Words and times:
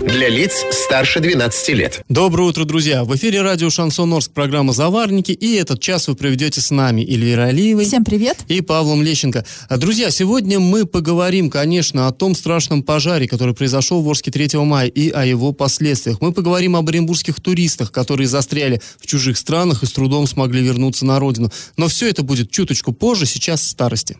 Для 0.00 0.28
лиц 0.28 0.64
старше 0.70 1.18
12 1.18 1.68
лет. 1.70 2.02
Доброе 2.08 2.44
утро, 2.44 2.64
друзья! 2.64 3.02
В 3.02 3.16
эфире 3.16 3.42
радио 3.42 3.68
«Шансон 3.68 4.12
Орск», 4.12 4.30
программа 4.30 4.72
«Заварники», 4.72 5.32
и 5.32 5.56
этот 5.56 5.80
час 5.80 6.06
вы 6.06 6.14
проведете 6.14 6.60
с 6.60 6.70
нами 6.70 7.00
Эльвира 7.00 7.46
Алиевой. 7.46 7.84
Всем 7.84 8.04
привет! 8.04 8.38
И 8.46 8.60
Павлом 8.60 9.02
Лещенко. 9.02 9.44
А, 9.68 9.76
Друзья, 9.76 10.12
сегодня 10.12 10.60
мы 10.60 10.86
поговорим, 10.86 11.50
конечно, 11.50 12.06
о 12.06 12.12
том 12.12 12.36
страшном 12.36 12.84
пожаре, 12.84 13.26
который 13.26 13.54
произошел 13.54 14.00
в 14.00 14.08
Орске 14.08 14.30
3 14.30 14.58
мая, 14.60 14.86
и 14.86 15.10
о 15.10 15.24
его 15.24 15.52
последствиях. 15.52 16.20
Мы 16.20 16.32
поговорим 16.32 16.76
об 16.76 16.88
оренбургских 16.88 17.40
туристах, 17.40 17.90
которые 17.90 18.28
застряли 18.28 18.80
в 19.00 19.06
чужих 19.06 19.36
странах 19.36 19.82
и 19.82 19.86
с 19.86 19.92
трудом 19.92 20.28
смогли 20.28 20.62
вернуться 20.62 21.06
на 21.06 21.18
родину. 21.18 21.50
Но 21.76 21.88
все 21.88 22.08
это 22.08 22.22
будет 22.22 22.52
чуточку 22.52 22.92
позже, 22.92 23.26
сейчас 23.26 23.64
старости. 23.64 24.16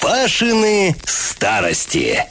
Пашины 0.00 0.96
старости. 1.04 2.26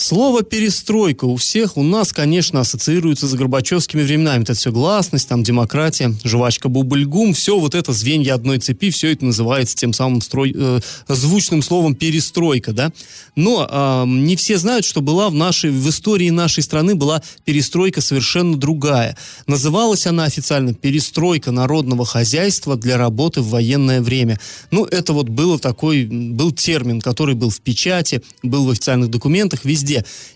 Слово 0.00 0.42
«перестройка» 0.42 1.26
у 1.26 1.36
всех 1.36 1.76
у 1.76 1.82
нас, 1.82 2.14
конечно, 2.14 2.60
ассоциируется 2.60 3.26
с 3.26 3.34
горбачевскими 3.34 4.02
временами. 4.02 4.44
Это 4.44 4.54
все 4.54 4.72
гласность, 4.72 5.28
там 5.28 5.42
демократия, 5.42 6.14
жвачка 6.24 6.70
бубльгум, 6.70 7.34
все 7.34 7.58
вот 7.58 7.74
это 7.74 7.92
звенья 7.92 8.32
одной 8.32 8.60
цепи, 8.60 8.88
все 8.88 9.12
это 9.12 9.26
называется 9.26 9.76
тем 9.76 9.92
самым 9.92 10.22
строй, 10.22 10.54
э, 10.56 10.80
звучным 11.06 11.60
словом 11.60 11.94
«перестройка», 11.94 12.72
да. 12.72 12.92
Но 13.36 13.68
э, 13.70 14.04
не 14.08 14.36
все 14.36 14.56
знают, 14.56 14.86
что 14.86 15.02
была 15.02 15.28
в 15.28 15.34
нашей, 15.34 15.70
в 15.70 15.86
истории 15.90 16.30
нашей 16.30 16.62
страны 16.62 16.94
была 16.94 17.20
перестройка 17.44 18.00
совершенно 18.00 18.56
другая. 18.56 19.18
Называлась 19.46 20.06
она 20.06 20.24
официально 20.24 20.72
«перестройка 20.72 21.50
народного 21.50 22.06
хозяйства 22.06 22.74
для 22.74 22.96
работы 22.96 23.42
в 23.42 23.50
военное 23.50 24.00
время». 24.00 24.40
Ну, 24.70 24.86
это 24.86 25.12
вот 25.12 25.28
было 25.28 25.58
такой, 25.58 26.06
был 26.06 26.52
термин, 26.52 27.02
который 27.02 27.34
был 27.34 27.50
в 27.50 27.60
печати, 27.60 28.22
был 28.42 28.64
в 28.64 28.70
официальных 28.70 29.10
документах, 29.10 29.66
везде. 29.66 29.89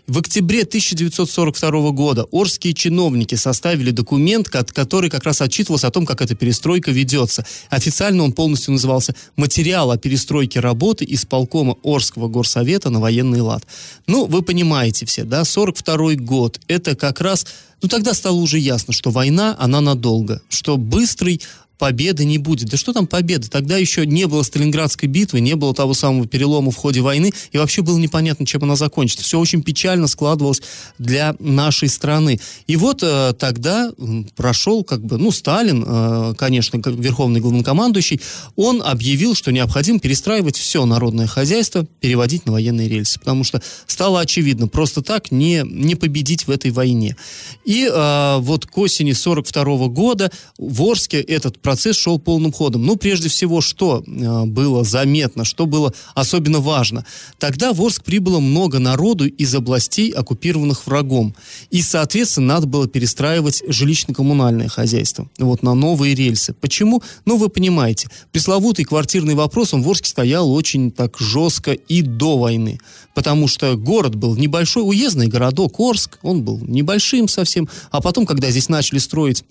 В 0.06 0.19
октябре 0.19 0.62
1942 0.62 1.91
года 1.91 2.27
орские 2.30 2.74
чиновники 2.74 3.34
составили 3.36 3.91
документ, 3.91 4.48
ко- 4.48 4.64
который 4.64 5.08
как 5.10 5.24
раз 5.24 5.41
отчитывался 5.41 5.86
о 5.86 5.91
том, 5.91 6.05
как 6.05 6.20
эта 6.20 6.34
перестройка 6.34 6.91
ведется. 6.91 7.44
Официально 7.70 8.22
он 8.22 8.32
полностью 8.32 8.72
назывался 8.72 9.14
«Материал 9.36 9.91
о 9.91 9.97
перестройке 9.97 10.60
работы 10.60 11.06
исполкома 11.08 11.77
Орского 11.82 12.28
горсовета 12.28 12.91
на 12.91 13.00
военный 13.00 13.41
лад». 13.41 13.64
Ну, 14.06 14.27
вы 14.27 14.42
понимаете 14.42 15.06
все, 15.06 15.25
да, 15.25 15.44
42 15.44 16.14
год, 16.16 16.60
это 16.69 16.94
как 16.94 17.20
раз... 17.20 17.47
Ну, 17.82 17.88
тогда 17.88 18.14
стало 18.14 18.36
уже 18.36 18.58
ясно, 18.58 18.94
что 18.94 19.10
война, 19.10 19.56
она 19.58 19.82
надолго, 19.82 20.41
что 20.48 20.78
быстрый 20.78 21.42
победы 21.78 22.25
не 22.25 22.39
будет. 22.39 22.69
Да 22.69 22.77
что 22.77 22.92
там 22.92 23.06
победы? 23.06 23.48
Тогда 23.48 23.77
еще 23.77 24.06
не 24.06 24.27
было 24.27 24.42
Сталинградской 24.42 25.08
битвы, 25.08 25.41
не 25.41 25.55
было 25.56 25.75
того 25.75 25.94
самого 25.94 26.27
перелома 26.27 26.70
в 26.70 26.77
ходе 26.77 27.00
войны, 27.00 27.33
и 27.53 27.58
вообще 27.58 27.83
было 27.83 27.98
непонятно, 27.98 28.47
чем 28.47 28.62
она 28.64 28.77
закончится. 28.77 29.25
Все 29.25 29.39
очень 29.39 29.62
печально 29.62 30.06
складывалось 30.06 30.62
для 30.98 31.34
нашей 31.39 31.89
страны. 31.89 32.41
И 32.66 32.77
вот 32.77 33.03
э, 33.03 33.34
тогда 33.39 33.92
прошел, 34.36 34.84
как 34.84 35.05
бы, 35.05 35.19
ну, 35.19 35.31
Сталин, 35.31 35.84
э, 35.86 36.34
конечно, 36.36 36.81
как 36.81 36.94
верховный 36.94 37.41
главнокомандующий, 37.41 38.20
он 38.56 38.83
объявил, 38.83 39.34
что 39.34 39.53
необходимо 39.53 39.98
перестраивать 39.98 40.56
все 40.56 40.84
народное 40.84 41.27
хозяйство, 41.27 41.86
переводить 42.00 42.47
на 42.47 42.53
военные 42.53 42.88
рельсы, 42.88 43.19
потому 43.19 43.44
что 43.44 43.62
стало 43.86 44.20
очевидно, 44.20 44.69
просто 44.69 45.03
так 45.03 45.31
не, 45.31 45.62
не 45.64 45.94
победить 45.94 46.47
в 46.47 46.50
этой 46.50 46.70
войне. 46.70 47.16
И 47.64 47.88
э, 47.91 48.36
вот 48.38 48.66
к 48.66 48.78
осени 48.78 49.12
42 49.12 49.88
года 49.88 50.31
в 50.59 50.83
Орске 50.83 51.20
этот 51.20 51.59
процесс 51.65 51.97
шел 51.97 52.21
полным 52.21 52.53
ходом. 52.53 52.84
Ну, 52.84 52.94
прежде 52.97 53.28
всего, 53.28 53.61
что 53.61 54.05
э, 54.06 54.44
было 54.44 54.84
заметно, 54.84 55.44
что 55.44 55.66
было 55.66 55.93
особенно 56.15 56.61
важно. 56.61 57.05
Тогда 57.38 57.72
в 57.72 57.83
Орск 57.83 58.05
прибыло 58.05 58.38
много 58.38 58.78
народу 58.78 59.27
из 59.27 59.53
областей, 59.55 60.11
оккупированных 60.11 60.87
врагом. 60.87 61.34
И, 61.71 61.83
соответственно, 61.83 62.55
надо 62.55 62.66
было 62.66 62.87
перестраивать 62.87 63.62
жилищно-коммунальное 63.66 64.69
хозяйство 64.69 65.27
вот 65.38 65.62
на 65.62 65.75
новые 65.75 66.15
рельсы. 66.15 66.53
Почему? 66.53 67.03
Ну, 67.25 67.38
вы 67.38 67.49
понимаете, 67.49 68.09
пресловутый 68.31 68.84
квартирный 68.84 69.34
вопрос, 69.34 69.72
он 69.72 69.83
в 69.83 69.88
Орске 69.88 70.11
стоял 70.11 70.53
очень 70.53 70.91
так 70.93 71.19
жестко 71.19 71.72
и 71.72 72.03
до 72.03 72.37
войны. 72.37 72.78
Потому 73.15 73.49
что 73.49 73.75
город 73.77 74.17
был 74.17 74.37
небольшой, 74.37 74.87
уездный 74.87 75.28
городок 75.28 75.81
Орск, 75.81 76.19
он 76.21 76.43
был 76.43 76.59
небольшим 76.61 77.27
совсем. 77.27 77.71
А 77.91 78.03
потом, 78.03 78.27
когда 78.27 78.50
здесь 78.50 78.69
начали 78.69 78.99
строить 78.99 79.44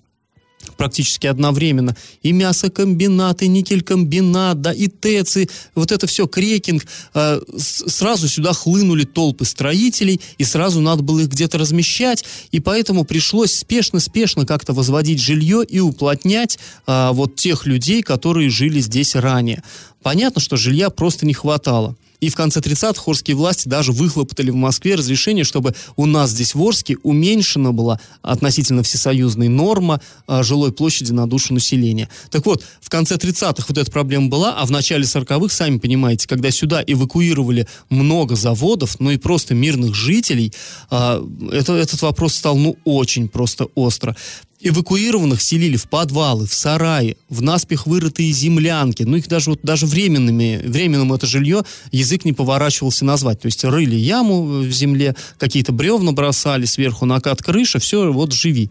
практически 0.76 1.26
одновременно. 1.26 1.96
И 2.22 2.32
мясокомбинат, 2.32 3.42
и 3.42 3.48
никелькомбинат, 3.48 4.60
да, 4.60 4.72
и 4.72 4.88
ТЭЦ, 4.88 5.36
и 5.38 5.50
вот 5.74 5.92
это 5.92 6.06
все, 6.06 6.26
крекинг. 6.26 6.86
Э, 7.14 7.40
сразу 7.56 8.28
сюда 8.28 8.52
хлынули 8.52 9.04
толпы 9.04 9.44
строителей, 9.44 10.20
и 10.38 10.44
сразу 10.44 10.80
надо 10.80 11.02
было 11.02 11.20
их 11.20 11.28
где-то 11.28 11.58
размещать, 11.58 12.24
и 12.52 12.60
поэтому 12.60 13.04
пришлось 13.04 13.54
спешно-спешно 13.54 14.46
как-то 14.46 14.72
возводить 14.72 15.20
жилье 15.20 15.64
и 15.64 15.80
уплотнять 15.80 16.58
э, 16.86 17.10
вот 17.12 17.36
тех 17.36 17.66
людей, 17.66 18.02
которые 18.02 18.50
жили 18.50 18.80
здесь 18.80 19.14
ранее. 19.14 19.62
Понятно, 20.02 20.40
что 20.40 20.56
жилья 20.56 20.90
просто 20.90 21.26
не 21.26 21.34
хватало. 21.34 21.96
И 22.24 22.30
в 22.30 22.36
конце 22.36 22.60
30-х 22.60 23.02
орские 23.06 23.36
власти 23.36 23.68
даже 23.68 23.92
выхлопотали 23.92 24.48
в 24.48 24.54
Москве 24.54 24.94
разрешение, 24.94 25.44
чтобы 25.44 25.74
у 25.96 26.06
нас 26.06 26.30
здесь 26.30 26.54
в 26.54 26.62
Орске 26.62 26.96
уменьшена 27.02 27.72
была 27.72 28.00
относительно 28.22 28.82
всесоюзной 28.82 29.48
норма 29.48 30.00
а, 30.26 30.42
жилой 30.42 30.72
площади 30.72 31.12
на 31.12 31.28
душу 31.28 31.52
населения. 31.52 32.08
Так 32.30 32.46
вот, 32.46 32.64
в 32.80 32.88
конце 32.88 33.16
30-х 33.16 33.66
вот 33.68 33.76
эта 33.76 33.90
проблема 33.90 34.28
была, 34.28 34.54
а 34.56 34.64
в 34.64 34.70
начале 34.70 35.04
40-х, 35.04 35.54
сами 35.54 35.76
понимаете, 35.76 36.26
когда 36.26 36.50
сюда 36.50 36.82
эвакуировали 36.86 37.68
много 37.90 38.36
заводов, 38.36 38.98
ну 39.00 39.10
и 39.10 39.18
просто 39.18 39.54
мирных 39.54 39.94
жителей, 39.94 40.54
а, 40.88 41.22
это, 41.52 41.74
этот 41.74 42.00
вопрос 42.00 42.36
стал 42.36 42.56
ну 42.56 42.78
очень 42.84 43.28
просто 43.28 43.66
остро. 43.74 44.16
Эвакуированных 44.66 45.42
селили 45.42 45.76
в 45.76 45.88
подвалы, 45.88 46.46
в 46.46 46.54
сараи, 46.54 47.18
в 47.28 47.42
наспех 47.42 47.86
вырытые 47.86 48.32
землянки. 48.32 49.02
Ну, 49.02 49.18
их 49.18 49.28
даже, 49.28 49.50
вот, 49.50 49.60
даже 49.62 49.84
временными, 49.84 50.62
временным 50.64 51.12
это 51.12 51.26
жилье 51.26 51.64
язык 51.92 52.24
не 52.24 52.32
поворачивался 52.32 53.04
назвать. 53.04 53.40
То 53.40 53.46
есть 53.46 53.62
рыли 53.62 53.94
яму 53.94 54.60
в 54.60 54.70
земле, 54.70 55.14
какие-то 55.36 55.72
бревна 55.72 56.12
бросали, 56.12 56.64
сверху 56.64 57.04
накат 57.04 57.42
крыша, 57.42 57.78
все, 57.78 58.10
вот 58.10 58.32
живи. 58.32 58.70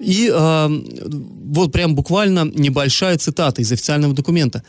И 0.00 0.28
э, 0.32 0.82
вот 1.44 1.70
прям 1.70 1.94
буквально 1.94 2.44
небольшая 2.44 3.16
цитата 3.16 3.62
из 3.62 3.70
официального 3.70 4.14
документа. 4.14 4.64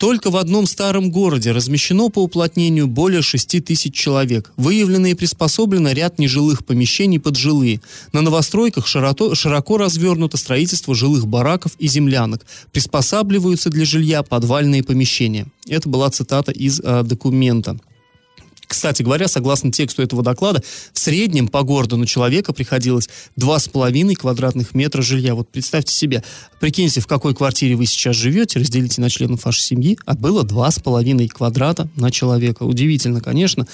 Только 0.00 0.30
в 0.30 0.38
одном 0.38 0.64
старом 0.66 1.10
городе 1.10 1.52
размещено 1.52 2.08
по 2.08 2.22
уплотнению 2.22 2.86
более 2.86 3.20
6 3.20 3.62
тысяч 3.62 3.92
человек. 3.92 4.50
Выявлено 4.56 5.08
и 5.08 5.14
приспособлено 5.14 5.92
ряд 5.92 6.18
нежилых 6.18 6.64
помещений 6.64 7.20
под 7.20 7.36
жилые. 7.36 7.82
На 8.14 8.22
новостройках 8.22 8.86
широко, 8.86 9.34
широко 9.34 9.76
развернуто 9.76 10.38
строительство 10.38 10.94
жилых 10.94 11.26
бараков 11.26 11.72
и 11.78 11.86
землянок. 11.86 12.46
Приспосабливаются 12.72 13.68
для 13.68 13.84
жилья 13.84 14.22
подвальные 14.22 14.82
помещения. 14.82 15.48
Это 15.68 15.90
была 15.90 16.08
цитата 16.08 16.50
из 16.50 16.80
э, 16.80 17.02
документа. 17.02 17.78
Кстати 18.70 19.02
говоря, 19.02 19.26
согласно 19.26 19.72
тексту 19.72 20.00
этого 20.00 20.22
доклада, 20.22 20.62
в 20.92 20.98
среднем 21.00 21.48
по 21.48 21.64
городу 21.64 21.96
на 21.96 22.06
человека 22.06 22.52
приходилось 22.52 23.08
2,5 23.36 24.14
квадратных 24.14 24.76
метра 24.76 25.02
жилья. 25.02 25.34
Вот 25.34 25.48
представьте 25.48 25.92
себе, 25.92 26.22
прикиньте, 26.60 27.00
в 27.00 27.08
какой 27.08 27.34
квартире 27.34 27.74
вы 27.74 27.86
сейчас 27.86 28.14
живете, 28.14 28.60
разделите 28.60 29.00
на 29.00 29.10
членов 29.10 29.44
вашей 29.44 29.62
семьи, 29.62 29.98
а 30.06 30.14
было 30.14 30.44
2,5 30.44 31.28
квадрата 31.30 31.88
на 31.96 32.12
человека. 32.12 32.62
Удивительно, 32.62 33.20
конечно. 33.20 33.66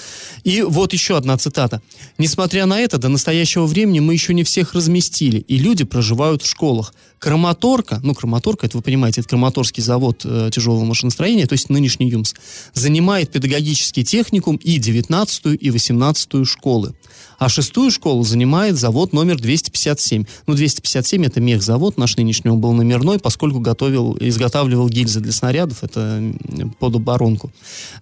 И 0.43 0.63
вот 0.63 0.93
еще 0.93 1.15
одна 1.15 1.37
цитата. 1.37 1.79
«Несмотря 2.17 2.65
на 2.65 2.79
это, 2.79 2.97
до 2.97 3.09
настоящего 3.09 3.67
времени 3.67 3.99
мы 3.99 4.13
еще 4.13 4.33
не 4.33 4.43
всех 4.43 4.73
разместили, 4.73 5.37
и 5.41 5.59
люди 5.59 5.83
проживают 5.83 6.41
в 6.41 6.47
школах. 6.47 6.91
Краматорка, 7.19 7.99
ну, 8.03 8.13
Краматорка, 8.13 8.67
это 8.67 8.77
вы 8.77 8.83
понимаете, 8.83 9.21
это 9.21 9.29
Краматорский 9.29 9.81
завод 9.81 10.21
э, 10.23 10.49
тяжелого 10.53 10.85
машиностроения, 10.85 11.47
то 11.47 11.53
есть 11.53 11.69
нынешний 11.69 12.09
ЮМС, 12.09 12.33
занимает 12.73 13.31
педагогический 13.31 14.03
техникум 14.03 14.57
и 14.57 14.77
19 14.91 15.57
и 15.59 15.69
18 15.69 16.47
школы. 16.47 16.93
А 17.37 17.49
шестую 17.49 17.91
школу 17.91 18.23
занимает 18.23 18.77
завод 18.77 19.13
номер 19.13 19.39
257. 19.39 20.25
Ну, 20.47 20.53
257 20.55 21.25
это 21.25 21.39
мехзавод, 21.39 21.97
наш 21.97 22.17
нынешний 22.17 22.49
он 22.49 22.59
был 22.59 22.73
номерной, 22.73 23.19
поскольку 23.19 23.59
готовил, 23.59 24.17
изготавливал 24.19 24.89
гильзы 24.89 25.19
для 25.19 25.31
снарядов, 25.31 25.83
это 25.83 26.33
под 26.79 26.95
оборонку. 26.95 27.51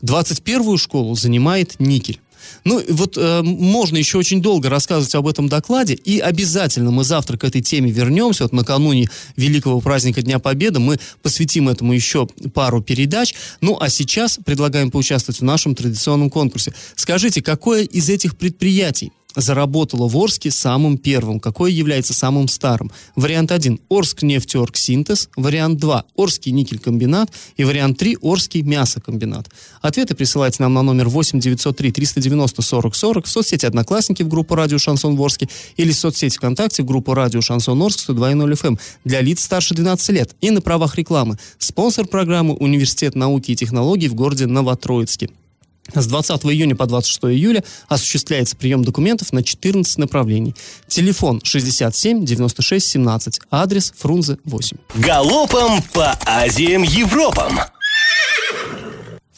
21 0.01 0.77
школу 0.77 1.15
занимает 1.15 1.75
никель. 1.79 2.21
Ну, 2.63 2.83
вот 2.89 3.17
э, 3.17 3.41
можно 3.41 3.97
еще 3.97 4.17
очень 4.17 4.41
долго 4.41 4.69
рассказывать 4.69 5.13
об 5.15 5.27
этом 5.27 5.49
докладе, 5.49 5.93
и 5.93 6.19
обязательно 6.19 6.91
мы 6.91 7.03
завтра 7.03 7.37
к 7.37 7.43
этой 7.43 7.61
теме 7.61 7.91
вернемся. 7.91 8.43
Вот 8.43 8.53
накануне 8.53 9.09
великого 9.35 9.81
праздника 9.81 10.21
Дня 10.21 10.39
Победы 10.39 10.79
мы 10.79 10.99
посвятим 11.21 11.69
этому 11.69 11.93
еще 11.93 12.27
пару 12.53 12.81
передач. 12.81 13.35
Ну, 13.61 13.77
а 13.79 13.89
сейчас 13.89 14.39
предлагаем 14.43 14.91
поучаствовать 14.91 15.39
в 15.39 15.43
нашем 15.43 15.75
традиционном 15.75 16.29
конкурсе. 16.29 16.73
Скажите, 16.95 17.41
какое 17.41 17.83
из 17.83 18.09
этих 18.09 18.37
предприятий 18.37 19.11
заработала 19.35 20.07
в 20.07 20.17
Орске 20.17 20.51
самым 20.51 20.97
первым, 20.97 21.39
какой 21.39 21.73
является 21.73 22.13
самым 22.13 22.47
старым. 22.47 22.91
Вариант 23.15 23.51
1– 23.51 23.79
Орск 23.89 24.23
нефтеорг 24.23 24.77
синтез, 24.77 25.29
вариант 25.35 25.79
2– 25.79 26.05
Орский 26.15 26.51
никель-комбинат 26.51 27.31
и 27.57 27.63
вариант 27.63 27.97
3– 27.97 28.17
Орский 28.21 28.61
мясокомбинат. 28.61 29.49
Ответы 29.81 30.15
присылайте 30.15 30.63
нам 30.63 30.73
на 30.73 30.81
номер 30.81 31.09
8 31.09 31.39
903 31.39 31.91
390 31.91 32.61
40 32.61 32.95
40 32.95 33.25
в 33.25 33.29
соцсети 33.29 33.65
Одноклассники 33.65 34.23
в 34.23 34.27
группу 34.27 34.55
Радио 34.55 34.77
Шансон 34.77 35.15
Ворске 35.15 35.49
или 35.77 35.91
в 35.91 35.95
соцсети 35.95 36.37
ВКонтакте 36.37 36.83
в 36.83 36.85
группу 36.85 37.13
Радио 37.13 37.41
Шансон 37.41 37.81
Орск 37.81 38.09
102.0 38.09 38.53
FM 38.53 38.67
эм 38.67 38.79
для 39.03 39.21
лиц 39.21 39.43
старше 39.43 39.73
12 39.75 40.09
лет 40.09 40.35
и 40.41 40.51
на 40.51 40.61
правах 40.61 40.95
рекламы. 40.95 41.37
Спонсор 41.57 42.07
программы 42.07 42.55
Университет 42.55 43.15
науки 43.15 43.51
и 43.51 43.55
технологий 43.55 44.07
в 44.07 44.15
городе 44.15 44.45
Новотроицке. 44.45 45.29
С 45.93 46.07
20 46.07 46.45
июня 46.45 46.75
по 46.75 46.85
26 46.85 47.25
июля 47.25 47.63
осуществляется 47.87 48.55
прием 48.55 48.83
документов 48.83 49.31
на 49.33 49.43
14 49.43 49.97
направлений. 49.97 50.55
Телефон 50.87 51.41
67 51.43 52.25
96 52.25 52.85
17. 52.85 53.39
Адрес 53.51 53.93
Фрунзе 53.97 54.37
8. 54.45 54.77
Галопом 54.95 55.81
по 55.93 56.17
Азиям 56.25 56.83
Европам! 56.83 57.59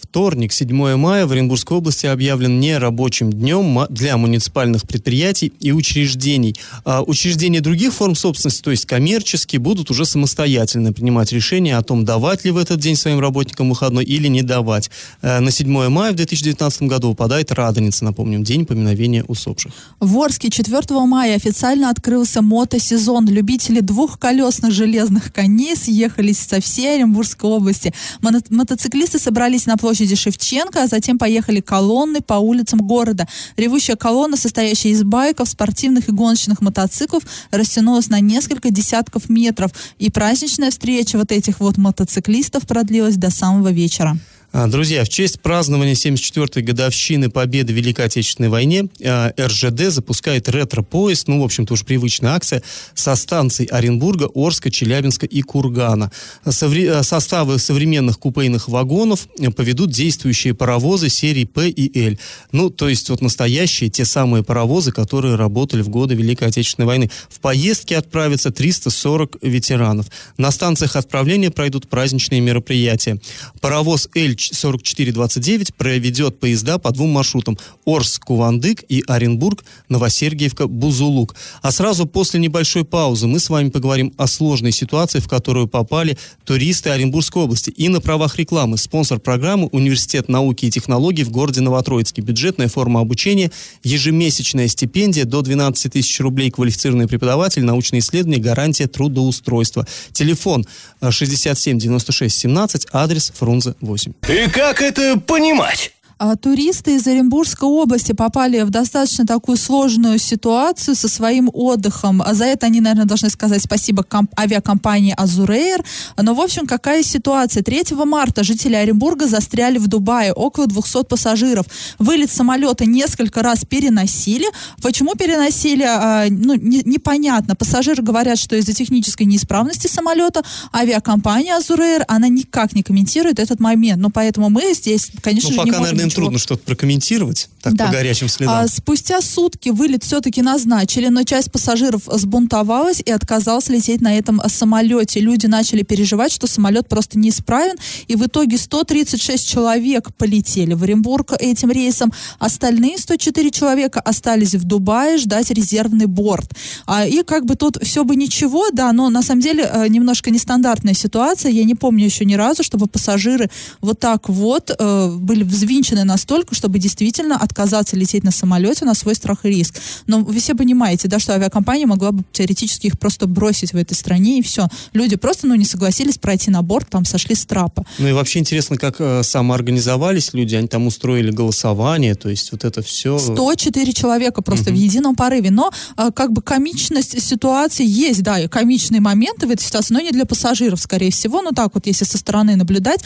Вторник, 0.10 0.54
7 0.54 0.96
мая, 0.96 1.28
в 1.28 1.34
Оренбургской 1.34 1.78
области 1.78 2.06
объявлен 2.06 2.62
нерабочим 2.62 3.32
днем 3.32 3.86
для 3.90 4.16
муниципальных 4.16 4.84
предприятий 4.84 5.52
и 5.60 5.74
учреждений. 5.74 6.56
А 6.86 7.04
учреждения 7.04 7.60
других 7.60 7.94
форм 7.94 8.16
собственности, 8.16 8.62
то 8.62 8.72
есть 8.72 8.86
коммерческие, 8.86 9.60
будут 9.60 9.92
уже 9.92 10.06
самостоятельно 10.06 10.94
принимать 10.94 11.34
решение 11.34 11.76
о 11.76 11.84
том, 11.84 12.06
давать 12.06 12.46
ли 12.46 12.52
в 12.52 12.58
этот 12.58 12.80
день 12.80 12.96
своим 12.96 13.20
работникам 13.20 13.70
выходной 13.70 14.06
или 14.06 14.30
не 14.30 14.44
давать. 14.44 14.90
А 15.22 15.42
на 15.42 15.52
7 15.52 15.90
мая 15.90 16.14
в 16.14 16.16
2019 16.16 16.84
году 16.84 17.10
выпадает 17.10 17.52
Радоница, 17.52 18.06
напомним, 18.06 18.46
день 18.46 18.66
поминовения 18.66 19.26
усопших. 19.28 19.74
В 20.00 20.18
Орске 20.20 20.50
4 20.50 20.82
мая 21.06 21.36
официально 21.36 21.90
открылся 21.90 22.42
мотосезон. 22.42 23.28
Любители 23.28 23.82
двухколесных 23.82 24.72
железных 24.72 25.34
коней 25.34 25.76
съехались 25.76 26.40
со 26.40 26.62
всей 26.62 26.96
Оренбургской 26.96 27.50
области. 27.50 27.94
Мо- 28.22 28.32
мотоциклисты 28.50 29.20
собрались 29.20 29.66
на 29.66 29.76
площади 29.78 30.07
площади 30.08 30.16
Шевченко, 30.16 30.84
а 30.84 30.88
затем 30.88 31.18
поехали 31.18 31.60
колонны 31.60 32.22
по 32.22 32.36
улицам 32.36 32.80
города. 32.80 33.28
Ревущая 33.58 33.96
колонна, 33.96 34.38
состоящая 34.38 34.90
из 34.90 35.04
байков, 35.04 35.50
спортивных 35.50 36.10
и 36.10 36.12
гоночных 36.12 36.62
мотоциклов, 36.62 37.24
растянулась 37.52 38.10
на 38.10 38.20
несколько 38.20 38.70
десятков 38.70 39.30
метров. 39.30 39.72
И 40.00 40.10
праздничная 40.10 40.72
встреча 40.72 41.18
вот 41.18 41.32
этих 41.32 41.60
вот 41.60 41.78
мотоциклистов 41.78 42.66
продлилась 42.66 43.18
до 43.18 43.30
самого 43.30 43.72
вечера. 43.72 44.18
А, 44.54 44.68
друзья, 44.68 45.04
в 45.04 45.10
честь 45.10 45.42
празднования 45.42 45.94
74-й 45.94 46.62
годовщины 46.62 47.30
победы 47.30 47.74
в 47.74 47.76
Великой 47.76 48.06
Отечественной 48.06 48.48
войне 48.48 48.88
а, 49.04 49.34
РЖД 49.38 49.92
запускает 49.92 50.48
ретро-поезд, 50.48 51.28
ну, 51.28 51.42
в 51.42 51.44
общем-то, 51.44 51.74
уж 51.74 51.84
привычная 51.84 52.32
акция, 52.32 52.64
со 52.94 53.16
станций 53.18 53.66
Оренбурга, 53.66 54.30
Орска, 54.34 54.72
Челябинска 54.72 55.26
и 55.26 55.42
Кургана. 55.42 56.12
Совре- 56.46 56.90
а, 56.90 57.04
составы 57.04 57.60
современных 57.60 58.20
купейных 58.20 58.70
вагонов 58.70 59.28
поведут 59.56 59.92
действующие 59.92 60.54
паровозы 60.54 61.10
серии 61.10 61.44
П 61.44 61.68
и 61.70 62.08
Л. 62.08 62.16
Ну, 62.54 62.70
то 62.70 62.88
есть 62.88 63.10
вот 63.10 63.22
настоящие, 63.22 63.90
те 63.90 64.06
самые 64.06 64.44
паровозы, 64.46 64.94
которые 64.94 65.36
работали 65.36 65.82
в 65.82 65.90
годы 65.90 66.16
Великой 66.16 66.48
Отечественной 66.48 66.88
войны. 66.88 67.12
В 67.30 67.42
поездке 67.42 67.98
отправятся 67.98 68.52
340 68.52 69.40
ветеранов. 69.42 70.06
На 70.38 70.52
станциях 70.52 70.96
отправления 70.96 71.52
пройдут 71.52 71.90
праздничные 71.90 72.40
мероприятия. 72.40 73.20
Паровоз 73.60 74.08
Л 74.16 74.37
4429 74.38 75.76
проведет 75.76 76.40
поезда 76.40 76.78
по 76.78 76.92
двум 76.92 77.10
маршрутам 77.10 77.58
Орск-Кувандык 77.86 78.86
и 78.88 79.04
Оренбург-Новосергиевка-Бузулук. 79.08 81.36
А 81.62 81.72
сразу 81.72 82.06
после 82.06 82.40
небольшой 82.40 82.86
паузы 82.86 83.28
мы 83.28 83.40
с 83.40 83.50
вами 83.50 83.70
поговорим 83.70 84.14
о 84.18 84.28
сложной 84.28 84.72
ситуации, 84.72 85.20
в 85.20 85.28
которую 85.28 85.68
попали 85.68 86.18
туристы 86.46 86.90
Оренбургской 86.90 87.44
области. 87.44 87.70
И 87.72 87.90
на 87.90 88.00
правах 88.02 88.38
рекламы 88.38 88.78
спонсор 88.78 89.20
программы 89.20 89.68
Университет 89.72 90.30
науки 90.30 90.66
и 90.66 90.72
технологий 90.72 91.24
в 91.24 91.32
городе 91.32 91.62
Новотроицке. 91.62 92.22
Бюджетная 92.22 92.68
форма 92.68 93.02
обучения, 93.02 93.52
ежемесячная 93.84 94.68
стипендия 94.68 95.26
до 95.26 95.42
12 95.42 95.94
тысяч 95.94 96.20
рублей, 96.20 96.52
квалифицированный 96.52 97.08
преподаватель, 97.08 97.64
научные 97.64 98.00
исследования, 98.00 98.40
гарантия 98.40 98.88
трудоустройства. 98.88 99.88
Телефон 100.12 100.66
67 101.02 101.80
96 101.80 102.36
17, 102.36 102.88
адрес 102.92 103.32
Фрунзе 103.36 103.76
8. 103.82 104.14
И 104.28 104.50
как 104.50 104.82
это 104.82 105.18
понимать? 105.18 105.94
А 106.20 106.36
туристы 106.36 106.96
из 106.96 107.06
Оренбургской 107.06 107.70
области 107.70 108.12
попали 108.12 108.62
в 108.62 108.70
достаточно 108.72 109.26
такую 109.26 109.58
сложную 109.58 110.18
ситуацию 110.18 110.96
со 110.96 111.08
своим 111.08 111.50
отдыхом. 111.54 112.22
А 112.24 112.34
за 112.34 112.46
это 112.46 112.66
они, 112.66 112.82
наверное, 112.82 113.06
должны 113.06 113.30
сказать 113.30 113.62
спасибо 113.64 114.04
комп- 114.04 114.32
авиакомпании 114.40 115.14
«Азурейр». 115.16 115.84
Но, 116.20 116.34
в 116.34 116.42
общем, 116.42 116.66
какая 116.66 117.04
ситуация? 117.04 117.62
3 117.62 118.04
марта 118.06 118.44
жители 118.44 118.74
Оренбурга 118.74 119.28
застряли 119.28 119.78
в 119.78 119.88
Дубае. 119.88 120.34
Около 120.34 120.66
200 120.66 121.04
пассажиров. 121.04 121.66
Вылет 122.00 122.32
самолета 122.32 122.86
несколько 122.86 123.44
раз 123.44 123.64
переносили. 123.66 124.46
Почему 124.82 125.14
переносили? 125.16 125.84
А, 125.84 126.26
ну, 126.30 126.56
не- 126.56 126.82
непонятно. 126.84 127.56
Пассажиры 127.56 128.02
говорят, 128.02 128.40
что 128.40 128.56
из-за 128.56 128.74
технической 128.74 129.28
неисправности 129.28 129.88
самолета 129.88 130.44
авиакомпания 130.74 131.56
«Азурейр», 131.58 132.04
она 132.08 132.28
никак 132.28 132.74
не 132.74 132.82
комментирует 132.82 133.38
этот 133.40 133.60
момент. 133.60 134.02
Ну, 134.02 134.10
поэтому 134.10 134.50
мы 134.50 134.74
здесь, 134.74 135.12
конечно 135.22 135.50
Ну, 135.50 135.54
же, 135.54 135.58
пока, 135.58 135.66
не 135.66 135.72
можем 135.78 135.84
наверное, 135.98 136.07
ничего 136.08 136.24
трудно 136.24 136.40
что-то 136.40 136.64
прокомментировать, 136.64 137.50
так 137.62 137.76
Да. 137.76 137.86
по 137.88 137.92
горячим 137.92 138.28
следам. 138.30 138.56
а, 138.56 138.68
спустя 138.68 139.22
сутки 139.22 139.70
вылет 139.70 140.04
все-таки 140.04 140.42
назначили, 140.42 141.08
но 141.08 141.24
часть 141.24 141.52
пассажиров 141.52 142.04
сбунтовалась 142.06 143.02
и 143.06 143.12
отказалась 143.12 143.70
лететь 143.70 144.02
на 144.02 144.18
этом 144.18 144.42
самолете. 144.48 145.20
Люди 145.20 145.46
начали 145.46 145.84
переживать, 145.84 146.32
что 146.32 146.48
самолет 146.48 146.88
просто 146.88 147.18
неисправен, 147.20 147.76
и 148.08 148.16
в 148.16 148.26
итоге 148.26 148.58
136 148.58 149.48
человек 149.48 150.14
полетели 150.18 150.74
в 150.74 150.84
Оренбург 150.84 151.34
этим 151.40 151.72
рейсом. 151.72 152.12
Остальные 152.40 152.98
104 152.98 153.52
человека 153.52 154.00
остались 154.00 154.56
в 154.56 154.64
Дубае 154.64 155.18
ждать 155.18 155.50
резервный 155.52 156.06
борт. 156.06 156.52
А, 156.86 157.06
и 157.06 157.24
как 157.24 157.46
бы 157.46 157.56
тут 157.56 157.78
все 157.84 158.04
бы 158.04 158.16
ничего, 158.16 158.70
да, 158.72 158.92
но 158.94 159.10
на 159.10 159.22
самом 159.22 159.42
деле 159.42 159.70
э, 159.72 159.88
немножко 159.88 160.32
нестандартная 160.32 160.94
ситуация. 160.94 161.52
Я 161.52 161.64
не 161.64 161.76
помню 161.76 162.06
еще 162.06 162.26
ни 162.26 162.36
разу, 162.36 162.64
чтобы 162.64 162.88
пассажиры 162.88 163.50
вот 163.82 164.00
так 164.00 164.30
вот 164.30 164.72
э, 164.78 165.10
были 165.18 165.44
взвинчены 165.44 165.97
настолько, 166.04 166.56
чтобы 166.56 166.80
действительно 166.80 167.38
отказаться 167.38 167.96
лететь 167.96 168.24
на 168.24 168.32
самолете 168.32 168.86
на 168.86 168.94
свой 168.94 169.16
страх 169.16 169.40
и 169.44 169.50
риск. 169.50 169.76
Но 170.08 170.20
вы 170.20 170.40
все 170.40 170.56
понимаете, 170.56 171.08
да, 171.08 171.20
что 171.20 171.34
авиакомпания 171.34 171.88
могла 171.88 172.12
бы 172.12 172.24
теоретически 172.32 172.88
их 172.88 173.00
просто 173.00 173.28
бросить 173.28 173.74
в 173.74 173.78
этой 173.78 173.94
стране, 173.94 174.40
и 174.40 174.42
все. 174.42 174.68
Люди 174.94 175.16
просто, 175.16 175.48
ну, 175.48 175.56
не 175.56 175.66
согласились 175.66 176.18
пройти 176.18 176.52
на 176.52 176.62
борт, 176.62 176.90
там 176.90 177.06
сошли 177.06 177.36
с 177.36 177.46
трапа. 177.46 177.86
Ну 178.00 178.08
и 178.08 178.12
вообще 178.12 178.40
интересно, 178.40 178.78
как 178.78 178.96
э, 179.00 179.24
самоорганизовались 179.24 180.34
люди, 180.34 180.56
они 180.56 180.68
там 180.68 180.88
устроили 180.88 181.32
голосование, 181.32 182.16
то 182.16 182.30
есть 182.30 182.52
вот 182.52 182.64
это 182.66 182.82
все... 182.82 183.18
104 183.20 183.94
человека 183.94 184.42
просто 184.42 184.72
в 184.72 184.76
едином 184.76 185.16
порыве. 185.16 185.52
Но 185.52 185.72
а, 185.96 186.12
как 186.12 186.32
бы 186.32 186.42
комичность 186.42 187.22
ситуации 187.22 187.86
есть, 187.86 188.24
да, 188.24 188.40
и 188.40 188.48
комичные 188.48 189.02
моменты 189.02 189.48
в 189.48 189.52
этой 189.52 189.64
ситуации, 189.64 189.94
но 189.94 190.02
не 190.02 190.12
для 190.12 190.26
пассажиров, 190.26 190.80
скорее 190.80 191.12
всего. 191.12 191.42
Ну 191.42 191.52
так 191.52 191.74
вот, 191.74 191.88
если 191.88 192.06
со 192.06 192.18
стороны 192.18 192.56
наблюдать. 192.56 193.02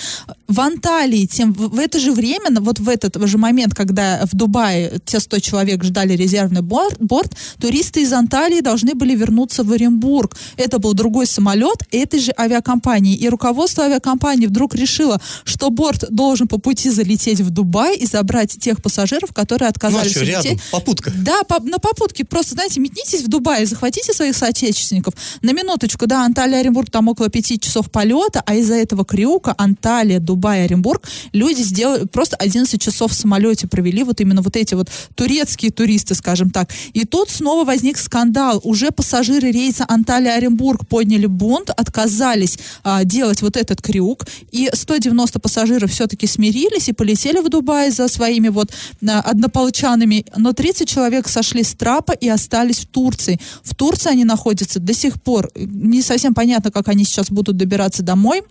В 0.48 0.60
Анталии 0.60 1.26
тем, 1.26 1.54
в, 1.54 1.70
в 1.70 1.80
это 1.80 2.00
же 2.00 2.12
время, 2.12 2.60
вот 2.60 2.80
в 2.82 2.90
этот 2.90 3.16
же 3.28 3.38
момент, 3.38 3.74
когда 3.74 4.22
в 4.26 4.36
Дубае 4.36 5.00
те 5.06 5.20
100 5.20 5.40
человек 5.40 5.84
ждали 5.84 6.14
резервный 6.14 6.62
борт, 6.62 6.98
борт, 7.00 7.32
туристы 7.60 8.02
из 8.02 8.12
Анталии 8.14 8.62
должны 8.62 8.94
были 8.96 9.16
вернуться 9.16 9.64
в 9.64 9.72
Оренбург. 9.72 10.36
Это 10.58 10.80
был 10.80 10.94
другой 10.94 11.28
самолет 11.28 11.78
этой 11.92 12.20
же 12.20 12.34
авиакомпании. 12.38 13.16
И 13.16 13.30
руководство 13.30 13.86
авиакомпании 13.86 14.48
вдруг 14.48 14.76
решило, 14.76 15.22
что 15.44 15.70
борт 15.70 16.06
должен 16.10 16.48
по 16.48 16.58
пути 16.58 16.90
залететь 16.90 17.40
в 17.42 17.50
Дубай 17.50 17.98
и 17.98 18.06
забрать 18.06 18.58
тех 18.60 18.82
пассажиров, 18.82 19.34
которые 19.34 19.70
отказались 19.70 20.16
рядом, 20.18 20.42
улететь. 20.52 20.62
попутка. 20.72 21.12
Да, 21.16 21.44
по- 21.44 21.60
на 21.62 21.78
попутке 21.78 22.26
просто, 22.26 22.54
знаете, 22.56 22.80
метнитесь 22.80 23.24
в 23.24 23.28
Дубае, 23.28 23.66
захватите 23.66 24.14
своих 24.14 24.36
соотечественников. 24.36 25.14
На 25.42 25.52
минуточку, 25.52 26.08
да, 26.08 26.26
Анталия, 26.26 26.60
Оренбург, 26.60 26.90
там 26.90 27.08
около 27.08 27.30
пяти 27.30 27.60
часов 27.60 27.90
полета, 27.92 28.42
а 28.46 28.56
из-за 28.56 28.76
этого 28.76 29.06
крюка 29.06 29.54
Анталия, 29.58 30.20
Дубай, 30.20 30.66
Оренбург 30.66 31.08
люди 31.34 31.62
сделали, 31.62 32.06
просто 32.06 32.36
11 32.38 32.71
часов 32.78 33.12
в 33.12 33.16
самолете 33.16 33.68
провели, 33.68 34.04
вот 34.04 34.22
именно 34.22 34.42
вот 34.42 34.56
эти 34.56 34.74
вот 34.74 34.90
турецкие 35.16 35.72
туристы, 35.72 36.16
скажем 36.16 36.50
так. 36.50 36.70
И 36.94 37.06
тут 37.06 37.30
снова 37.30 37.64
возник 37.66 37.98
скандал. 37.98 38.60
Уже 38.64 38.92
пассажиры 38.92 39.52
рейса 39.52 39.86
Анталия-Оренбург 39.88 40.88
подняли 40.88 41.26
бунт, 41.26 41.70
отказались 41.70 42.58
а, 42.84 43.04
делать 43.04 43.42
вот 43.42 43.58
этот 43.58 43.82
крюк, 43.82 44.26
и 44.52 44.70
190 44.72 45.40
пассажиров 45.40 45.92
все-таки 45.92 46.28
смирились 46.28 46.90
и 46.90 46.94
полетели 46.94 47.40
в 47.40 47.50
Дубай 47.50 47.92
за 47.92 48.08
своими 48.08 48.50
вот 48.50 48.72
а, 49.08 49.22
однополчанами, 49.22 50.26
но 50.36 50.54
30 50.54 50.88
человек 50.88 51.28
сошли 51.28 51.64
с 51.64 51.74
трапа 51.74 52.12
и 52.12 52.28
остались 52.28 52.80
в 52.80 52.88
Турции. 52.88 53.40
В 53.64 53.76
Турции 53.76 54.10
они 54.10 54.26
находятся 54.26 54.80
до 54.80 54.94
сих 54.94 55.22
пор. 55.22 55.50
Не 55.56 56.02
совсем 56.02 56.34
понятно, 56.34 56.72
как 56.72 56.88
они 56.88 57.04
сейчас 57.04 57.30
будут 57.30 57.58
добираться 57.58 58.04
домой 58.04 58.44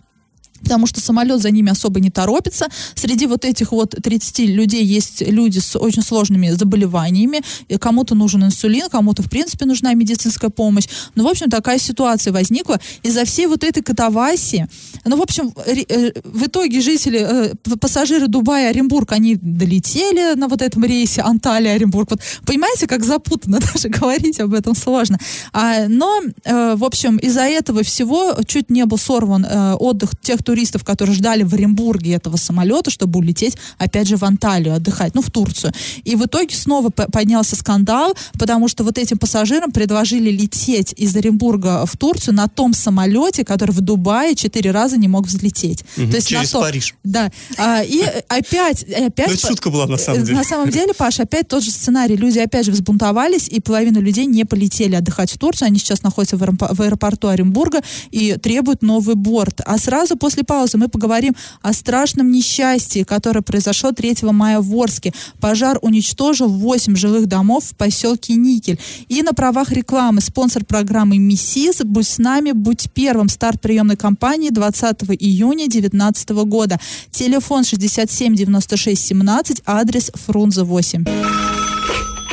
потому 0.63 0.87
что 0.87 1.01
самолет 1.01 1.41
за 1.41 1.51
ними 1.51 1.71
особо 1.71 1.99
не 1.99 2.09
торопится. 2.09 2.67
Среди 2.95 3.27
вот 3.27 3.45
этих 3.45 3.71
вот 3.71 3.95
30 4.01 4.39
людей 4.39 4.83
есть 4.83 5.21
люди 5.21 5.59
с 5.59 5.77
очень 5.77 6.03
сложными 6.03 6.49
заболеваниями. 6.49 7.41
Кому-то 7.79 8.15
нужен 8.15 8.43
инсулин, 8.43 8.89
кому-то, 8.89 9.23
в 9.23 9.29
принципе, 9.29 9.65
нужна 9.65 9.93
медицинская 9.93 10.49
помощь. 10.49 10.87
Ну, 11.15 11.23
в 11.23 11.27
общем, 11.27 11.49
такая 11.49 11.79
ситуация 11.79 12.33
возникла. 12.33 12.79
Из-за 13.03 13.25
всей 13.25 13.47
вот 13.47 13.63
этой 13.63 13.83
катавасии, 13.83 14.67
ну, 15.05 15.17
в 15.17 15.21
общем, 15.21 15.53
э, 15.65 16.11
в 16.23 16.45
итоге 16.45 16.81
жители, 16.81 17.19
э, 17.19 17.53
пассажиры 17.79 18.27
Дубая, 18.27 18.69
Оренбург, 18.69 19.11
они 19.11 19.35
долетели 19.35 20.35
на 20.35 20.47
вот 20.47 20.61
этом 20.61 20.85
рейсе 20.85 21.21
Анталия, 21.21 21.73
Оренбург. 21.73 22.11
Вот, 22.11 22.21
понимаете, 22.45 22.87
как 22.87 23.03
запутанно 23.03 23.59
даже 23.73 23.89
говорить 23.89 24.39
об 24.39 24.53
этом 24.53 24.75
сложно. 24.75 25.17
А, 25.53 25.87
но, 25.87 26.21
э, 26.43 26.75
в 26.75 26.83
общем, 26.83 27.17
из-за 27.17 27.41
этого 27.41 27.83
всего 27.83 28.35
чуть 28.45 28.69
не 28.69 28.85
был 28.85 28.97
сорван 28.97 29.45
отдых 29.79 30.11
тех 30.21 30.43
туристов, 30.51 30.83
которые 30.83 31.15
ждали 31.15 31.43
в 31.43 31.53
Оренбурге 31.53 32.15
этого 32.15 32.35
самолета, 32.35 32.91
чтобы 32.91 33.19
улететь, 33.19 33.57
опять 33.77 34.05
же, 34.05 34.17
в 34.17 34.23
Анталию 34.25 34.75
отдыхать, 34.75 35.15
ну, 35.15 35.21
в 35.21 35.31
Турцию. 35.31 35.71
И 36.03 36.17
в 36.17 36.25
итоге 36.25 36.53
снова 36.53 36.89
поднялся 36.89 37.55
скандал, 37.55 38.13
потому 38.37 38.67
что 38.67 38.83
вот 38.83 38.97
этим 38.97 39.17
пассажирам 39.17 39.71
предложили 39.71 40.29
лететь 40.29 40.93
из 40.97 41.15
Оренбурга 41.15 41.85
в 41.85 41.95
Турцию 41.95 42.33
на 42.35 42.49
том 42.49 42.73
самолете, 42.73 43.45
который 43.45 43.71
в 43.71 43.79
Дубае 43.79 44.35
четыре 44.35 44.71
раза 44.71 44.97
не 44.97 45.07
мог 45.07 45.25
взлететь. 45.25 45.85
Угу, 45.95 46.09
То 46.09 46.15
есть 46.17 46.27
через 46.27 46.51
на 46.51 46.59
то, 46.59 46.65
Париж. 46.65 46.95
Да. 47.05 47.31
А, 47.57 47.81
и 47.81 48.01
опять... 48.27 48.83
опять 48.83 49.27
Ну, 49.27 49.33
это 49.33 49.47
шутка 49.47 49.69
была, 49.69 49.87
на 49.87 49.97
самом 49.97 50.25
деле. 50.25 50.37
На 50.37 50.43
самом 50.43 50.69
деле, 50.69 50.93
Паша, 50.93 51.23
опять 51.23 51.47
тот 51.47 51.63
же 51.63 51.71
сценарий. 51.71 52.17
Люди 52.17 52.39
опять 52.39 52.65
же 52.65 52.73
взбунтовались, 52.73 53.47
и 53.47 53.61
половина 53.61 53.99
людей 53.99 54.25
не 54.25 54.43
полетели 54.43 54.95
отдыхать 54.95 55.31
в 55.31 55.37
Турцию. 55.37 55.67
Они 55.67 55.79
сейчас 55.79 56.03
находятся 56.03 56.35
в 56.35 56.81
аэропорту 56.81 57.29
Оренбурга 57.29 57.79
и 58.11 58.33
требуют 58.33 58.81
новый 58.81 59.15
борт. 59.15 59.61
А 59.65 59.77
сразу 59.77 60.17
после 60.17 60.40
после 60.41 60.51
паузы 60.61 60.77
мы 60.77 60.87
поговорим 60.87 61.35
о 61.61 61.73
страшном 61.73 62.31
несчастье, 62.31 63.05
которое 63.05 63.41
произошло 63.41 63.91
3 63.91 64.17
мая 64.31 64.59
в 64.59 64.65
Ворске. 64.65 65.13
Пожар 65.39 65.77
уничтожил 65.81 66.49
8 66.49 66.95
жилых 66.95 67.27
домов 67.27 67.65
в 67.65 67.75
поселке 67.75 68.35
Никель. 68.35 68.79
И 69.09 69.23
на 69.23 69.33
правах 69.33 69.71
рекламы 69.71 70.21
спонсор 70.21 70.65
программы 70.65 71.17
«Миссис» 71.17 71.81
«Будь 71.83 72.07
с 72.07 72.17
нами, 72.19 72.51
будь 72.51 72.89
первым» 72.93 73.29
старт 73.29 73.61
приемной 73.61 73.95
кампании 73.95 74.49
20 74.49 75.03
июня 75.19 75.67
2019 75.67 76.29
года. 76.45 76.79
Телефон 77.11 77.63
67 77.63 78.35
96 78.35 79.07
17, 79.07 79.61
адрес 79.65 80.11
Фрунзе 80.25 80.63
8. 80.63 81.05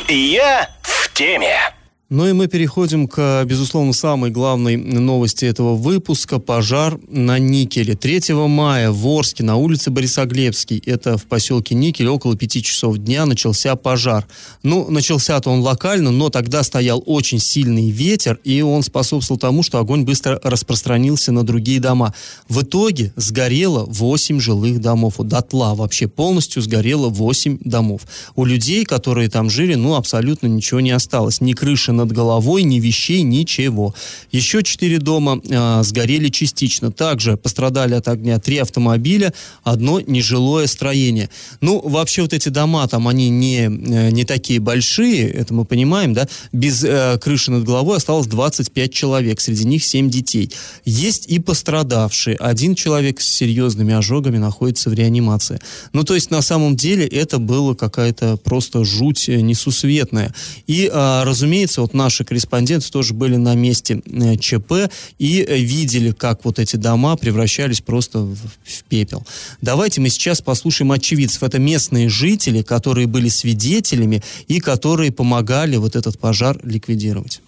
Я 0.09 0.69
в 0.83 1.15
теме. 1.15 1.78
Ну 2.11 2.27
и 2.27 2.33
мы 2.33 2.47
переходим 2.49 3.07
к, 3.07 3.45
безусловно, 3.45 3.93
самой 3.93 4.31
главной 4.31 4.79
новости 4.79 5.45
этого 5.45 5.75
выпуска. 5.77 6.39
Пожар 6.39 6.99
на 7.07 7.39
Никеле. 7.39 7.97
3 7.97 8.33
мая 8.33 8.91
в 8.91 9.07
Орске 9.07 9.45
на 9.45 9.57
улице 9.57 9.91
Борисоглебский, 9.91 10.83
это 10.87 11.19
в 11.19 11.27
поселке 11.27 11.75
Никель, 11.75 12.09
около 12.09 12.35
5 12.35 12.65
часов 12.65 12.97
дня 12.97 13.27
начался 13.27 13.77
пожар. 13.77 14.27
Ну, 14.63 14.91
начался-то 14.91 15.51
он 15.51 15.61
локально, 15.61 16.11
но 16.11 16.31
тогда 16.31 16.63
стоял 16.63 17.03
очень 17.05 17.41
сильный 17.41 17.91
ветер, 17.91 18.41
и 18.43 18.63
он 18.63 18.83
способствовал 18.83 19.39
тому, 19.39 19.63
что 19.63 19.77
огонь 19.79 20.05
быстро 20.05 20.41
распространился 20.43 21.31
на 21.31 21.43
другие 21.43 21.79
дома. 21.79 22.15
В 22.49 22.63
итоге 22.63 23.13
сгорело 23.17 23.85
8 23.85 24.41
жилых 24.41 24.81
домов. 24.81 25.17
Вот 25.19 25.29
дотла 25.29 25.75
вообще 25.75 26.09
полностью 26.09 26.63
сгорело 26.63 27.11
8 27.11 27.59
домов. 27.65 28.07
У 28.35 28.47
людей, 28.47 28.87
которые 28.87 29.29
там 29.29 29.51
жили, 29.51 29.75
ну, 29.75 29.95
абсолютно 29.95 30.47
ничего 30.47 30.81
не 30.81 30.93
осталось. 30.93 31.43
Ни 31.43 31.53
крыши 31.53 31.98
над 31.99 32.13
головой, 32.13 32.63
ни 32.63 32.81
вещей, 32.81 33.23
ничего. 33.23 33.95
Еще 34.33 34.63
четыре 34.63 34.99
дома 34.99 35.41
э, 35.45 35.83
сгорели 35.83 36.29
частично. 36.29 36.91
Также 36.91 37.37
пострадали 37.37 37.95
от 37.95 38.09
огня 38.09 38.39
три 38.39 38.59
автомобиля, 38.59 39.33
одно 39.63 40.01
нежилое 40.01 40.67
строение. 40.67 41.29
Ну, 41.61 41.81
вообще 41.81 42.23
вот 42.23 42.33
эти 42.33 42.49
дома 42.49 42.87
там, 42.89 43.09
они 43.09 43.29
не, 43.29 43.67
э, 43.67 44.11
не 44.11 44.25
такие 44.25 44.61
большие, 44.61 45.29
это 45.31 45.53
мы 45.53 45.65
понимаем, 45.65 46.15
да? 46.15 46.27
Без 46.53 46.85
э, 46.85 47.19
крыши 47.21 47.51
над 47.51 47.65
головой 47.65 47.97
осталось 47.97 48.27
25 48.27 48.93
человек, 48.93 49.41
среди 49.41 49.65
них 49.65 49.85
7 49.85 50.09
детей. 50.11 50.51
Есть 50.85 51.27
и 51.27 51.39
пострадавшие. 51.39 52.37
Один 52.37 52.75
человек 52.75 53.21
с 53.21 53.29
серьезными 53.29 53.95
ожогами 53.95 54.39
находится 54.39 54.91
в 54.91 54.95
реанимации. 54.95 55.61
Ну, 55.93 56.05
то 56.05 56.15
есть, 56.15 56.31
на 56.31 56.43
самом 56.43 56.77
деле, 56.77 57.07
это 57.07 57.39
было 57.39 57.75
какая-то 57.75 58.37
просто 58.37 58.85
жуть 58.85 59.29
несусветная. 59.29 60.35
И, 60.67 60.91
э, 60.93 61.23
разумеется, 61.25 61.83
вот 61.89 61.95
наши 61.95 62.25
корреспонденты 62.25 62.91
тоже 62.91 63.15
были 63.15 63.37
на 63.37 63.55
месте 63.55 64.03
э, 64.05 64.37
ЧП 64.37 64.91
и 65.19 65.43
э, 65.43 65.59
видели, 65.59 66.13
как 66.13 66.45
вот 66.45 66.59
эти 66.59 66.77
дома 66.77 67.17
превращались 67.17 67.81
просто 67.81 68.21
в, 68.21 68.37
в 68.37 68.85
пепел. 68.89 69.27
Давайте 69.63 70.01
мы 70.01 70.11
сейчас 70.11 70.43
послушаем 70.43 70.93
очевидцев. 70.93 71.43
Это 71.43 71.59
местные 71.59 72.09
жители, 72.09 72.63
которые 72.63 73.07
были 73.07 73.29
свидетелями 73.29 74.23
и 74.49 74.61
которые 74.61 75.13
помогали 75.13 75.77
вот 75.77 75.97
этот 75.97 76.19
пожар 76.19 76.61
ликвидировать 76.63 77.41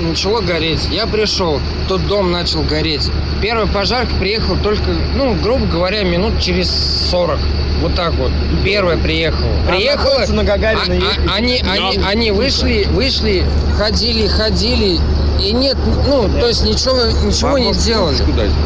начало 0.00 0.40
гореть. 0.40 0.88
Я 0.90 1.06
пришел, 1.06 1.60
тот 1.88 2.06
дом 2.06 2.30
начал 2.30 2.62
гореть. 2.62 3.10
Первый 3.40 3.66
пожарка 3.66 4.14
приехал 4.16 4.56
только, 4.56 4.90
ну, 5.14 5.34
грубо 5.34 5.66
говоря, 5.66 6.02
минут 6.04 6.40
через 6.40 6.70
40. 7.10 7.38
Вот 7.80 7.94
так 7.94 8.14
вот. 8.14 8.30
Первая 8.64 8.96
приехала. 8.96 9.50
Приехала. 9.68 10.24
на 10.28 10.44
Гагарина 10.44 11.04
а, 11.04 11.30
а, 11.30 11.34
они, 11.34 11.60
они, 11.68 11.98
они 12.04 12.30
вышли, 12.30 12.86
вышли, 12.90 13.44
ходили, 13.76 14.28
ходили. 14.28 15.00
И 15.42 15.52
нет, 15.52 15.76
ну, 16.06 16.28
то 16.28 16.46
есть 16.46 16.62
ничего, 16.62 17.02
ничего 17.26 17.58
не 17.58 17.72
сделали. 17.72 18.16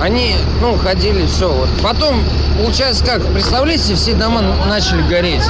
Они, 0.01 0.37
ну, 0.61 0.77
ходили, 0.77 1.25
все. 1.27 1.49
Вот. 1.49 1.69
Потом, 1.83 2.23
получается 2.59 3.03
как, 3.03 3.25
представляете, 3.33 3.95
все 3.95 4.13
дома 4.13 4.43
начали 4.67 5.01
гореть. 5.03 5.43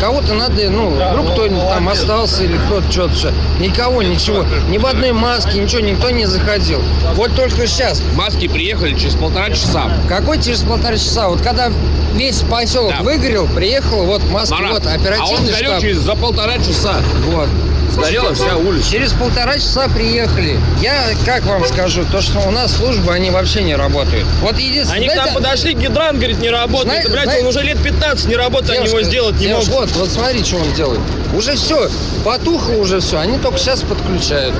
Кого-то 0.00 0.34
надо, 0.34 0.68
ну, 0.68 0.90
вдруг 0.90 1.32
кто-нибудь 1.32 1.68
там 1.70 1.88
остался 1.88 2.44
или 2.44 2.58
кто-то 2.66 2.92
что-то. 2.92 3.32
Никого, 3.58 4.02
ничего. 4.02 4.44
Ни 4.68 4.76
в 4.76 4.84
одной 4.84 5.12
маске, 5.12 5.60
ничего, 5.60 5.80
никто 5.80 6.10
не 6.10 6.26
заходил. 6.26 6.82
Вот 7.14 7.34
только 7.34 7.66
сейчас. 7.66 8.02
Маски 8.14 8.46
приехали 8.46 8.94
через 8.94 9.14
полтора 9.14 9.48
часа. 9.48 9.90
Какой 10.10 10.42
через 10.42 10.60
полтора 10.60 10.96
часа? 10.96 11.28
Вот 11.28 11.40
когда 11.40 11.72
весь 12.14 12.40
поселок 12.42 12.90
да. 12.98 13.02
выгорел, 13.02 13.46
приехал, 13.46 14.04
вот 14.04 14.22
маски, 14.30 14.52
Марат, 14.52 14.72
вот 14.72 14.86
оперативный 14.86 15.52
а 15.52 15.58
он 15.58 15.64
штаб. 15.64 15.80
через 15.80 15.98
за 15.98 16.14
полтора 16.14 16.58
часа. 16.58 16.96
Вот. 17.28 17.48
Сгорела 17.96 18.34
вся 18.34 18.58
улица. 18.58 18.90
Через 18.90 19.12
полтора 19.12 19.54
часа 19.54 19.88
приехали. 19.88 20.60
Я 20.82 21.14
как 21.24 21.44
вам 21.46 21.64
скажу, 21.64 22.04
то, 22.10 22.20
что 22.20 22.40
у 22.40 22.50
нас 22.50 22.76
службы, 22.76 23.12
они 23.12 23.30
вообще 23.30 23.62
не 23.62 23.74
работают. 23.74 24.26
Вот 24.42 24.58
единственное... 24.58 24.96
Они 24.96 25.06
знаете, 25.06 25.22
к 25.22 25.26
нам 25.26 25.42
подошли, 25.42 25.72
гидрант, 25.72 26.18
говорит, 26.18 26.38
не 26.38 26.50
работает. 26.50 26.84
Знаете, 26.84 27.08
блядь, 27.08 27.24
знаете, 27.24 27.42
он 27.42 27.48
уже 27.48 27.62
лет 27.62 27.82
15 27.82 28.26
не 28.26 28.36
работает, 28.36 28.72
девушка, 28.72 28.96
они 28.96 29.00
его 29.00 29.10
сделать 29.10 29.34
не 29.36 29.46
девушка, 29.46 29.70
могут. 29.70 29.90
Вот, 29.92 30.00
вот 30.00 30.10
смотри, 30.10 30.44
что 30.44 30.56
он 30.56 30.72
делает. 30.74 31.00
Уже 31.34 31.56
все, 31.56 31.90
потухло 32.22 32.74
уже 32.74 33.00
все, 33.00 33.18
они 33.18 33.38
только 33.38 33.58
сейчас 33.58 33.80
подключают. 33.80 34.54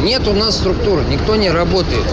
Нет 0.00 0.26
у 0.26 0.32
нас 0.32 0.56
структуры, 0.56 1.04
никто 1.08 1.36
не 1.36 1.50
работает. 1.50 2.04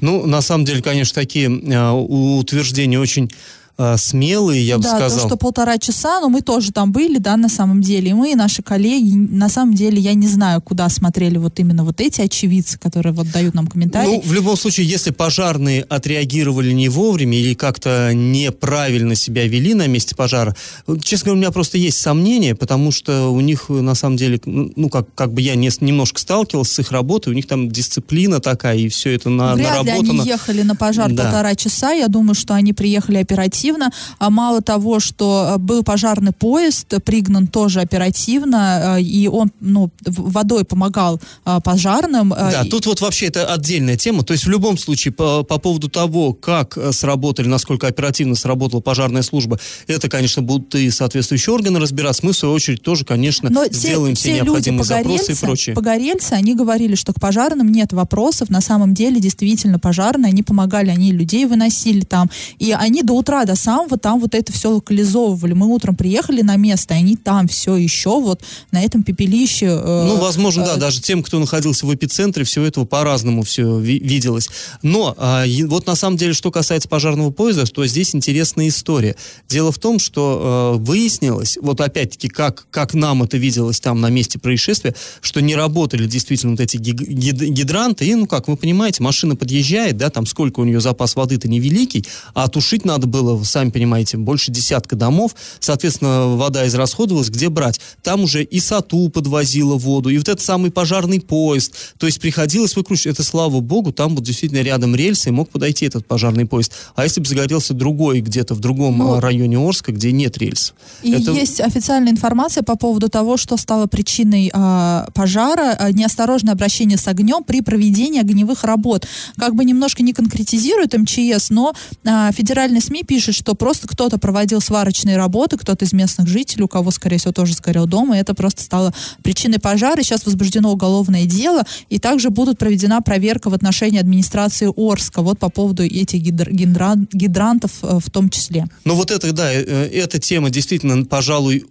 Ну, 0.00 0.26
на 0.26 0.40
самом 0.40 0.64
деле, 0.64 0.82
конечно, 0.82 1.14
такие 1.14 1.48
э, 1.48 1.90
утверждения 1.90 2.98
очень 2.98 3.30
э, 3.78 3.96
смелые, 3.98 4.66
я 4.66 4.76
бы 4.78 4.84
да, 4.84 4.90
сказал. 4.90 5.08
Да, 5.08 5.22
то, 5.22 5.28
что 5.28 5.36
полтора 5.36 5.78
часа, 5.78 6.20
но 6.20 6.28
мы 6.28 6.42
тоже 6.42 6.72
там 6.72 6.92
были, 6.92 7.18
да, 7.18 7.36
на 7.36 7.48
самом 7.48 7.80
деле. 7.80 8.10
И 8.10 8.14
мы, 8.14 8.32
и 8.32 8.34
наши 8.34 8.62
коллеги, 8.62 9.14
на 9.14 9.48
самом 9.48 9.74
деле, 9.74 9.98
я 9.98 10.14
не 10.14 10.28
знаю, 10.28 10.60
куда 10.60 10.88
смотрели 10.88 11.38
вот 11.38 11.58
именно 11.58 11.84
вот 11.84 12.00
эти 12.00 12.20
очевидцы, 12.20 12.78
которые 12.78 13.12
вот 13.12 13.30
дают 13.30 13.54
нам 13.54 13.66
комментарии. 13.66 14.08
Ну, 14.08 14.20
в 14.20 14.32
любом 14.32 14.56
случае, 14.56 14.86
если 14.86 15.10
пожарные 15.10 15.82
отреагировали 15.82 16.72
не 16.72 16.88
вовремя 16.88 17.38
или 17.38 17.54
как-то 17.54 18.12
неправильно 18.14 19.14
себя 19.14 19.46
вели 19.46 19.74
на 19.74 19.86
месте 19.86 20.14
пожара, 20.14 20.56
честно 21.02 21.26
говоря, 21.26 21.38
у 21.38 21.40
меня 21.42 21.50
просто 21.50 21.78
есть 21.78 22.00
сомнения, 22.00 22.54
потому 22.54 22.90
что 22.90 23.30
у 23.30 23.40
них, 23.40 23.68
на 23.68 23.94
самом 23.94 24.16
деле, 24.16 24.40
ну, 24.44 24.88
как, 24.88 25.06
как 25.14 25.32
бы 25.32 25.40
я 25.40 25.54
не, 25.54 25.70
немножко 25.80 26.20
сталкивался 26.20 26.74
с 26.74 26.78
их 26.78 26.92
работой, 26.92 27.30
у 27.30 27.32
них 27.32 27.46
там 27.46 27.70
дисциплина 27.70 28.40
такая, 28.40 28.76
и 28.76 28.88
все 28.88 29.12
это 29.12 29.30
на, 29.30 29.54
Вряд 29.54 29.70
наработано. 29.70 30.12
ли 30.12 30.20
они 30.20 30.28
ехали 30.28 30.62
на 30.62 30.74
пожар 30.74 31.12
да. 31.12 31.24
полтора 31.24 31.54
часа, 31.54 31.92
я 31.92 32.08
думаю, 32.08 32.34
что 32.34 32.54
они 32.54 32.72
приехали 32.72 33.18
оперативно, 33.18 33.65
оперативно. 33.66 33.90
А 34.18 34.30
мало 34.30 34.62
того, 34.62 35.00
что 35.00 35.54
э, 35.54 35.58
был 35.58 35.82
пожарный 35.82 36.32
поезд, 36.32 36.94
пригнан 37.04 37.46
тоже 37.46 37.80
оперативно, 37.80 38.96
э, 38.98 39.02
и 39.02 39.28
он 39.28 39.50
ну, 39.60 39.90
водой 40.04 40.64
помогал 40.64 41.20
э, 41.44 41.58
пожарным. 41.64 42.30
Да, 42.30 42.64
тут 42.64 42.86
вот 42.86 43.00
вообще 43.00 43.26
это 43.26 43.52
отдельная 43.52 43.96
тема. 43.96 44.22
То 44.22 44.32
есть 44.32 44.46
в 44.46 44.50
любом 44.50 44.78
случае 44.78 45.12
по, 45.12 45.42
по 45.42 45.58
поводу 45.58 45.88
того, 45.88 46.32
как 46.32 46.78
сработали, 46.92 47.48
насколько 47.48 47.86
оперативно 47.86 48.34
сработала 48.34 48.80
пожарная 48.80 49.22
служба, 49.22 49.58
это, 49.86 50.08
конечно, 50.08 50.42
будут 50.42 50.74
и 50.74 50.90
соответствующие 50.90 51.54
органы 51.54 51.78
разбираться. 51.78 52.24
Мы, 52.24 52.32
в 52.32 52.36
свою 52.36 52.54
очередь, 52.54 52.82
тоже, 52.82 53.04
конечно, 53.04 53.50
Но 53.50 53.66
сделаем 53.66 54.14
все, 54.14 54.32
все 54.32 54.42
необходимые 54.42 54.84
запросы 54.84 55.32
и 55.32 55.34
прочее. 55.34 55.74
Погорельцы, 55.74 56.32
они 56.32 56.54
говорили, 56.54 56.94
что 56.94 57.12
к 57.12 57.20
пожарным 57.20 57.70
нет 57.70 57.92
вопросов. 57.92 58.50
На 58.50 58.60
самом 58.60 58.94
деле, 58.94 59.20
действительно, 59.20 59.78
пожарные, 59.78 60.30
они 60.30 60.42
помогали, 60.42 60.90
они 60.90 61.12
людей 61.12 61.46
выносили 61.46 62.02
там. 62.02 62.30
И 62.58 62.72
они 62.72 63.02
до 63.02 63.14
утра, 63.14 63.44
до 63.44 63.55
самого 63.56 63.98
там 63.98 64.20
вот 64.20 64.34
это 64.34 64.52
все 64.52 64.70
локализовывали. 64.70 65.52
Мы 65.52 65.66
утром 65.66 65.96
приехали 65.96 66.42
на 66.42 66.56
место, 66.56 66.94
и 66.94 66.98
они 66.98 67.16
там 67.16 67.48
все 67.48 67.76
еще 67.76 68.20
вот 68.20 68.42
на 68.70 68.82
этом 68.82 69.02
пепелище. 69.02 69.66
Э, 69.66 70.04
ну, 70.06 70.16
возможно, 70.16 70.62
э, 70.62 70.66
да, 70.66 70.76
даже 70.76 71.00
тем, 71.00 71.22
кто 71.22 71.38
находился 71.38 71.86
в 71.86 71.94
эпицентре, 71.94 72.44
все 72.44 72.62
этого 72.64 72.84
по-разному 72.84 73.42
все 73.42 73.78
ви- 73.78 73.98
виделось. 73.98 74.48
Но 74.82 75.14
э, 75.18 75.64
вот 75.66 75.86
на 75.86 75.96
самом 75.96 76.16
деле, 76.16 76.32
что 76.32 76.50
касается 76.50 76.88
пожарного 76.88 77.30
поезда, 77.30 77.64
то 77.66 77.86
здесь 77.86 78.14
интересная 78.14 78.68
история. 78.68 79.16
Дело 79.48 79.72
в 79.72 79.78
том, 79.78 79.98
что 79.98 80.74
э, 80.76 80.84
выяснилось, 80.84 81.58
вот 81.60 81.80
опять-таки, 81.80 82.28
как, 82.28 82.66
как 82.70 82.94
нам 82.94 83.22
это 83.22 83.36
виделось 83.36 83.80
там 83.80 84.00
на 84.00 84.10
месте 84.10 84.38
происшествия, 84.38 84.94
что 85.20 85.40
не 85.40 85.54
работали 85.54 86.06
действительно 86.06 86.52
вот 86.52 86.60
эти 86.60 86.76
гид- 86.76 86.96
гидранты, 87.00 88.06
и, 88.06 88.14
ну, 88.14 88.26
как 88.26 88.48
вы 88.48 88.56
понимаете, 88.56 89.02
машина 89.02 89.36
подъезжает, 89.36 89.96
да, 89.96 90.10
там 90.10 90.26
сколько 90.26 90.60
у 90.60 90.64
нее 90.64 90.80
запас 90.80 91.16
воды-то 91.16 91.48
невеликий, 91.48 92.04
а 92.34 92.48
тушить 92.48 92.84
надо 92.84 93.06
было, 93.06 93.34
сами 93.46 93.70
понимаете, 93.70 94.16
больше 94.16 94.50
десятка 94.50 94.96
домов, 94.96 95.34
соответственно, 95.60 96.36
вода 96.36 96.66
израсходовалась, 96.66 97.30
где 97.30 97.48
брать? 97.48 97.80
Там 98.02 98.22
уже 98.22 98.42
и 98.42 98.60
САТУ 98.60 99.08
подвозила 99.08 99.76
воду, 99.76 100.10
и 100.10 100.18
вот 100.18 100.28
этот 100.28 100.44
самый 100.44 100.70
пожарный 100.70 101.20
поезд, 101.20 101.74
то 101.98 102.06
есть 102.06 102.20
приходилось 102.20 102.76
выкручивать, 102.76 103.16
это 103.16 103.22
слава 103.22 103.60
богу, 103.60 103.92
там 103.92 104.14
вот 104.14 104.24
действительно 104.24 104.60
рядом 104.62 104.94
рельсы, 104.94 105.28
и 105.28 105.32
мог 105.32 105.50
подойти 105.50 105.86
этот 105.86 106.06
пожарный 106.06 106.46
поезд. 106.46 106.72
А 106.94 107.04
если 107.04 107.20
бы 107.20 107.26
загорелся 107.26 107.74
другой 107.74 108.20
где-то 108.20 108.54
в 108.54 108.60
другом 108.60 108.98
ну, 108.98 109.20
районе 109.20 109.58
Орска, 109.58 109.92
где 109.92 110.12
нет 110.12 110.38
рельс? 110.38 110.74
И 111.02 111.12
это... 111.12 111.32
есть 111.32 111.60
официальная 111.60 112.12
информация 112.12 112.62
по 112.62 112.76
поводу 112.76 113.08
того, 113.08 113.36
что 113.36 113.56
стало 113.56 113.86
причиной 113.86 114.50
а, 114.52 115.08
пожара, 115.14 115.76
а, 115.78 115.92
неосторожное 115.92 116.54
обращение 116.54 116.98
с 116.98 117.06
огнем 117.08 117.44
при 117.44 117.60
проведении 117.60 118.20
огневых 118.20 118.64
работ. 118.64 119.06
Как 119.36 119.54
бы 119.54 119.64
немножко 119.64 120.02
не 120.02 120.12
конкретизирует 120.12 120.94
МЧС, 120.94 121.50
но 121.50 121.74
а, 122.04 122.32
федеральные 122.32 122.80
СМИ 122.80 123.04
пишут, 123.04 123.35
что 123.36 123.54
просто 123.54 123.86
кто-то 123.86 124.18
проводил 124.18 124.60
сварочные 124.60 125.16
работы, 125.16 125.56
кто-то 125.56 125.84
из 125.84 125.92
местных 125.92 126.26
жителей, 126.26 126.64
у 126.64 126.68
кого, 126.68 126.90
скорее 126.90 127.18
всего, 127.18 127.32
тоже 127.32 127.54
сгорел 127.54 127.86
дом, 127.86 128.14
и 128.14 128.18
это 128.18 128.34
просто 128.34 128.62
стало 128.62 128.92
причиной 129.22 129.60
пожара. 129.60 130.02
Сейчас 130.02 130.24
возбуждено 130.24 130.72
уголовное 130.72 131.26
дело, 131.26 131.62
и 131.88 131.98
также 131.98 132.30
будут 132.30 132.58
проведена 132.58 133.00
проверка 133.02 133.50
в 133.50 133.54
отношении 133.54 134.00
администрации 134.00 134.70
Орска, 134.76 135.22
вот 135.22 135.38
по 135.38 135.50
поводу 135.50 135.84
этих 135.84 136.20
гидр, 136.20 136.50
гидра, 136.50 136.94
гидрантов 137.12 137.72
э, 137.82 137.98
в 138.02 138.10
том 138.10 138.30
числе. 138.30 138.66
Ну 138.84 138.94
вот 138.94 139.10
это, 139.10 139.32
да, 139.32 139.52
э, 139.52 139.60
эта 139.60 140.18
тема 140.18 140.50
действительно, 140.50 141.04
пожалуй, 141.04 141.66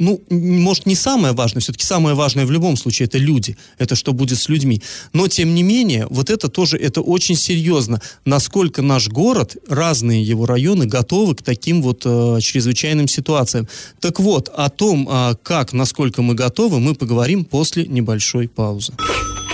ну, 0.00 0.22
может, 0.30 0.86
не 0.86 0.96
самое 0.96 1.34
важное, 1.34 1.60
все-таки 1.60 1.84
самое 1.84 2.16
важное 2.16 2.46
в 2.46 2.50
любом 2.50 2.76
случае 2.76 3.06
это 3.06 3.18
люди, 3.18 3.56
это 3.78 3.94
что 3.94 4.12
будет 4.12 4.38
с 4.38 4.48
людьми. 4.48 4.82
Но, 5.12 5.28
тем 5.28 5.54
не 5.54 5.62
менее, 5.62 6.06
вот 6.10 6.30
это 6.30 6.48
тоже, 6.48 6.78
это 6.78 7.02
очень 7.02 7.36
серьезно, 7.36 8.00
насколько 8.24 8.82
наш 8.82 9.08
город, 9.08 9.56
разные 9.68 10.22
его 10.22 10.46
районы 10.46 10.86
готовы 10.86 11.34
к 11.34 11.42
таким 11.42 11.82
вот 11.82 12.02
э, 12.06 12.38
чрезвычайным 12.40 13.08
ситуациям. 13.08 13.68
Так 14.00 14.18
вот, 14.18 14.48
о 14.48 14.70
том, 14.70 15.06
э, 15.08 15.34
как, 15.42 15.74
насколько 15.74 16.22
мы 16.22 16.34
готовы, 16.34 16.80
мы 16.80 16.94
поговорим 16.94 17.44
после 17.44 17.84
небольшой 17.86 18.48
паузы. 18.48 18.94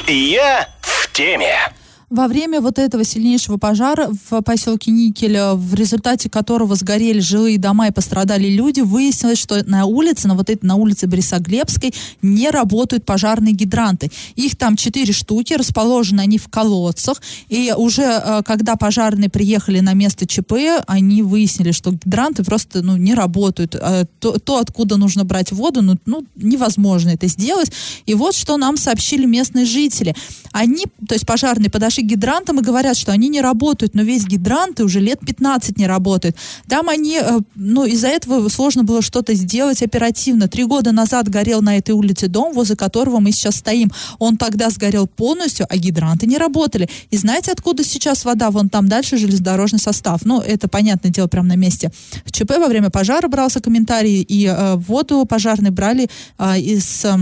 Я 0.06 0.68
в 0.80 1.12
теме. 1.12 1.75
Во 2.08 2.28
время 2.28 2.60
вот 2.60 2.78
этого 2.78 3.02
сильнейшего 3.02 3.56
пожара 3.56 4.08
в 4.30 4.40
поселке 4.42 4.92
Никель, 4.92 5.36
в 5.56 5.74
результате 5.74 6.30
которого 6.30 6.76
сгорели 6.76 7.18
жилые 7.18 7.58
дома 7.58 7.88
и 7.88 7.90
пострадали 7.90 8.48
люди, 8.48 8.78
выяснилось, 8.78 9.40
что 9.40 9.64
на 9.68 9.86
улице, 9.86 10.28
на 10.28 10.36
вот 10.36 10.48
этой, 10.48 10.64
на 10.64 10.76
улице 10.76 11.08
Борисоглебской 11.08 11.92
не 12.22 12.50
работают 12.50 13.04
пожарные 13.04 13.54
гидранты. 13.54 14.12
Их 14.36 14.54
там 14.54 14.76
четыре 14.76 15.12
штуки, 15.12 15.54
расположены 15.54 16.20
они 16.20 16.38
в 16.38 16.46
колодцах. 16.46 17.20
И 17.48 17.74
уже 17.76 18.04
э, 18.04 18.42
когда 18.44 18.76
пожарные 18.76 19.28
приехали 19.28 19.80
на 19.80 19.94
место 19.94 20.28
ЧП, 20.28 20.84
они 20.86 21.22
выяснили, 21.22 21.72
что 21.72 21.90
гидранты 21.90 22.44
просто 22.44 22.82
ну, 22.82 22.96
не 22.96 23.14
работают. 23.14 23.74
Э, 23.74 24.04
то, 24.20 24.38
то, 24.38 24.58
откуда 24.58 24.96
нужно 24.96 25.24
брать 25.24 25.50
воду, 25.50 25.82
ну, 25.82 25.96
ну, 26.06 26.24
невозможно 26.36 27.10
это 27.10 27.26
сделать. 27.26 27.72
И 28.06 28.14
вот 28.14 28.36
что 28.36 28.56
нам 28.58 28.76
сообщили 28.76 29.26
местные 29.26 29.64
жители. 29.64 30.14
Они, 30.52 30.84
то 31.08 31.14
есть 31.14 31.26
пожарные 31.26 31.68
подошли 31.68 31.95
наши 31.96 32.02
гидрантам 32.02 32.60
и 32.60 32.62
говорят, 32.62 32.96
что 32.96 33.12
они 33.12 33.28
не 33.28 33.40
работают, 33.40 33.94
но 33.94 34.02
весь 34.02 34.26
гидранты 34.26 34.84
уже 34.84 35.00
лет 35.00 35.20
15 35.20 35.78
не 35.78 35.86
работают. 35.86 36.36
Там 36.68 36.88
они, 36.88 37.18
э, 37.20 37.38
ну, 37.54 37.84
из-за 37.84 38.08
этого 38.08 38.48
сложно 38.48 38.84
было 38.84 39.02
что-то 39.02 39.34
сделать 39.34 39.82
оперативно. 39.82 40.48
Три 40.48 40.64
года 40.64 40.92
назад 40.92 41.28
горел 41.28 41.62
на 41.62 41.76
этой 41.78 41.92
улице 41.92 42.28
дом, 42.28 42.52
возле 42.52 42.76
которого 42.76 43.20
мы 43.20 43.32
сейчас 43.32 43.56
стоим. 43.56 43.90
Он 44.18 44.36
тогда 44.36 44.70
сгорел 44.70 45.06
полностью, 45.06 45.66
а 45.68 45.76
гидранты 45.76 46.26
не 46.26 46.38
работали. 46.38 46.88
И 47.10 47.16
знаете, 47.16 47.52
откуда 47.52 47.84
сейчас 47.84 48.24
вода? 48.24 48.50
Вон 48.50 48.68
там 48.68 48.88
дальше 48.88 49.16
железнодорожный 49.16 49.80
состав. 49.80 50.24
Ну, 50.24 50.40
это, 50.40 50.68
понятное 50.68 51.10
дело, 51.10 51.28
прямо 51.28 51.48
на 51.48 51.56
месте. 51.56 51.90
В 52.24 52.32
ЧП 52.32 52.58
во 52.58 52.66
время 52.68 52.90
пожара 52.90 53.28
брался 53.28 53.60
комментарий, 53.60 54.22
и 54.22 54.46
э, 54.46 54.76
воду 54.76 55.24
пожарные 55.24 55.70
брали 55.70 56.08
э, 56.38 56.58
из... 56.58 57.04
Э, 57.04 57.16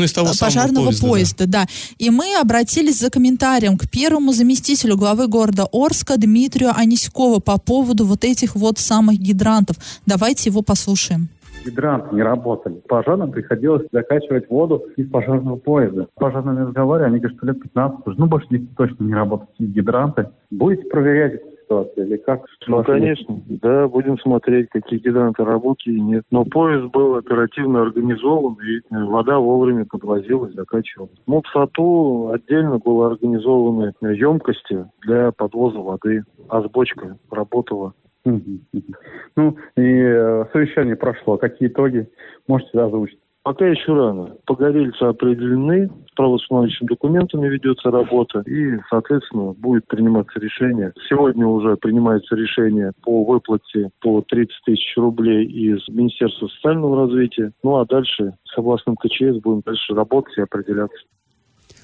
ну, 0.00 0.06
из 0.06 0.12
того 0.12 0.30
пожарного 0.38 0.86
поезда, 0.86 1.06
поезда 1.06 1.46
да. 1.46 1.64
да. 1.64 1.66
И 1.98 2.10
мы 2.10 2.36
обратились 2.40 2.98
за 2.98 3.10
комментарием 3.10 3.78
к 3.78 3.88
первому 3.90 4.32
заместителю 4.32 4.96
главы 4.96 5.28
города 5.28 5.66
Орска 5.72 6.16
Дмитрию 6.16 6.70
Аниськову 6.74 7.40
по 7.40 7.58
поводу 7.58 8.06
вот 8.06 8.24
этих 8.24 8.56
вот 8.56 8.78
самых 8.78 9.18
гидрантов. 9.18 9.76
Давайте 10.06 10.50
его 10.50 10.62
послушаем 10.62 11.28
гидранты 11.64 12.14
не 12.14 12.22
работали. 12.22 12.76
Пожарным 12.88 13.32
приходилось 13.32 13.86
закачивать 13.92 14.48
воду 14.48 14.84
из 14.96 15.08
пожарного 15.10 15.56
поезда. 15.56 16.06
Пожарными 16.14 16.60
разговаривали, 16.60 17.10
они 17.10 17.18
говорят, 17.20 17.36
что 17.36 17.46
лет 17.46 17.62
15, 17.62 18.18
ну 18.18 18.26
больше 18.26 18.46
10 18.50 18.76
точно 18.76 19.04
не 19.04 19.14
работают 19.14 19.50
гидранты. 19.58 20.28
Будете 20.50 20.88
проверять 20.88 21.40
ситуация 21.70 22.04
или 22.04 22.16
как? 22.16 22.44
Ну, 22.66 22.82
конечно, 22.82 23.40
да, 23.48 23.88
будем 23.88 24.18
смотреть, 24.18 24.68
какие 24.70 24.98
гидранты 24.98 25.44
работали 25.44 25.94
и 25.94 26.00
нет. 26.00 26.24
Но 26.30 26.44
поезд 26.44 26.92
был 26.92 27.16
оперативно 27.16 27.82
организован, 27.82 28.56
и 28.60 28.80
вода 28.90 29.38
вовремя 29.38 29.86
подвозилась, 29.86 30.54
закачивалась. 30.54 31.12
Ну, 31.26 31.42
в 31.42 31.48
САТУ 31.48 32.32
отдельно 32.32 32.78
было 32.78 33.08
организованы 33.08 33.92
емкости 34.00 34.86
для 35.02 35.32
подвоза 35.32 35.78
воды, 35.78 36.24
а 36.48 36.62
с 36.62 36.70
бочкой 36.70 37.12
работала. 37.30 37.94
Ну, 38.24 39.56
и 39.76 39.82
э, 39.82 40.44
совещание 40.52 40.96
прошло. 40.96 41.38
Какие 41.38 41.68
итоги 41.68 42.06
можете 42.46 42.78
озвучить? 42.78 43.19
Пока 43.42 43.66
еще 43.66 43.94
рано. 43.94 44.36
Погорельцы 44.44 45.02
определены, 45.02 45.88
с 45.88 46.14
правоустанавливающими 46.14 46.88
документами 46.88 47.48
ведется 47.48 47.90
работа, 47.90 48.40
и, 48.40 48.78
соответственно, 48.90 49.54
будет 49.54 49.86
приниматься 49.86 50.38
решение. 50.38 50.92
Сегодня 51.08 51.46
уже 51.46 51.76
принимается 51.76 52.36
решение 52.36 52.92
по 53.02 53.24
выплате 53.24 53.90
по 54.00 54.20
30 54.20 54.54
тысяч 54.66 54.94
рублей 54.96 55.46
из 55.46 55.88
Министерства 55.88 56.48
социального 56.48 57.06
развития. 57.06 57.52
Ну 57.62 57.76
а 57.76 57.86
дальше 57.86 58.34
с 58.44 58.58
областным 58.58 58.96
КЧС 58.96 59.40
будем 59.42 59.62
дальше 59.64 59.94
работать 59.94 60.36
и 60.36 60.42
определяться. 60.42 61.00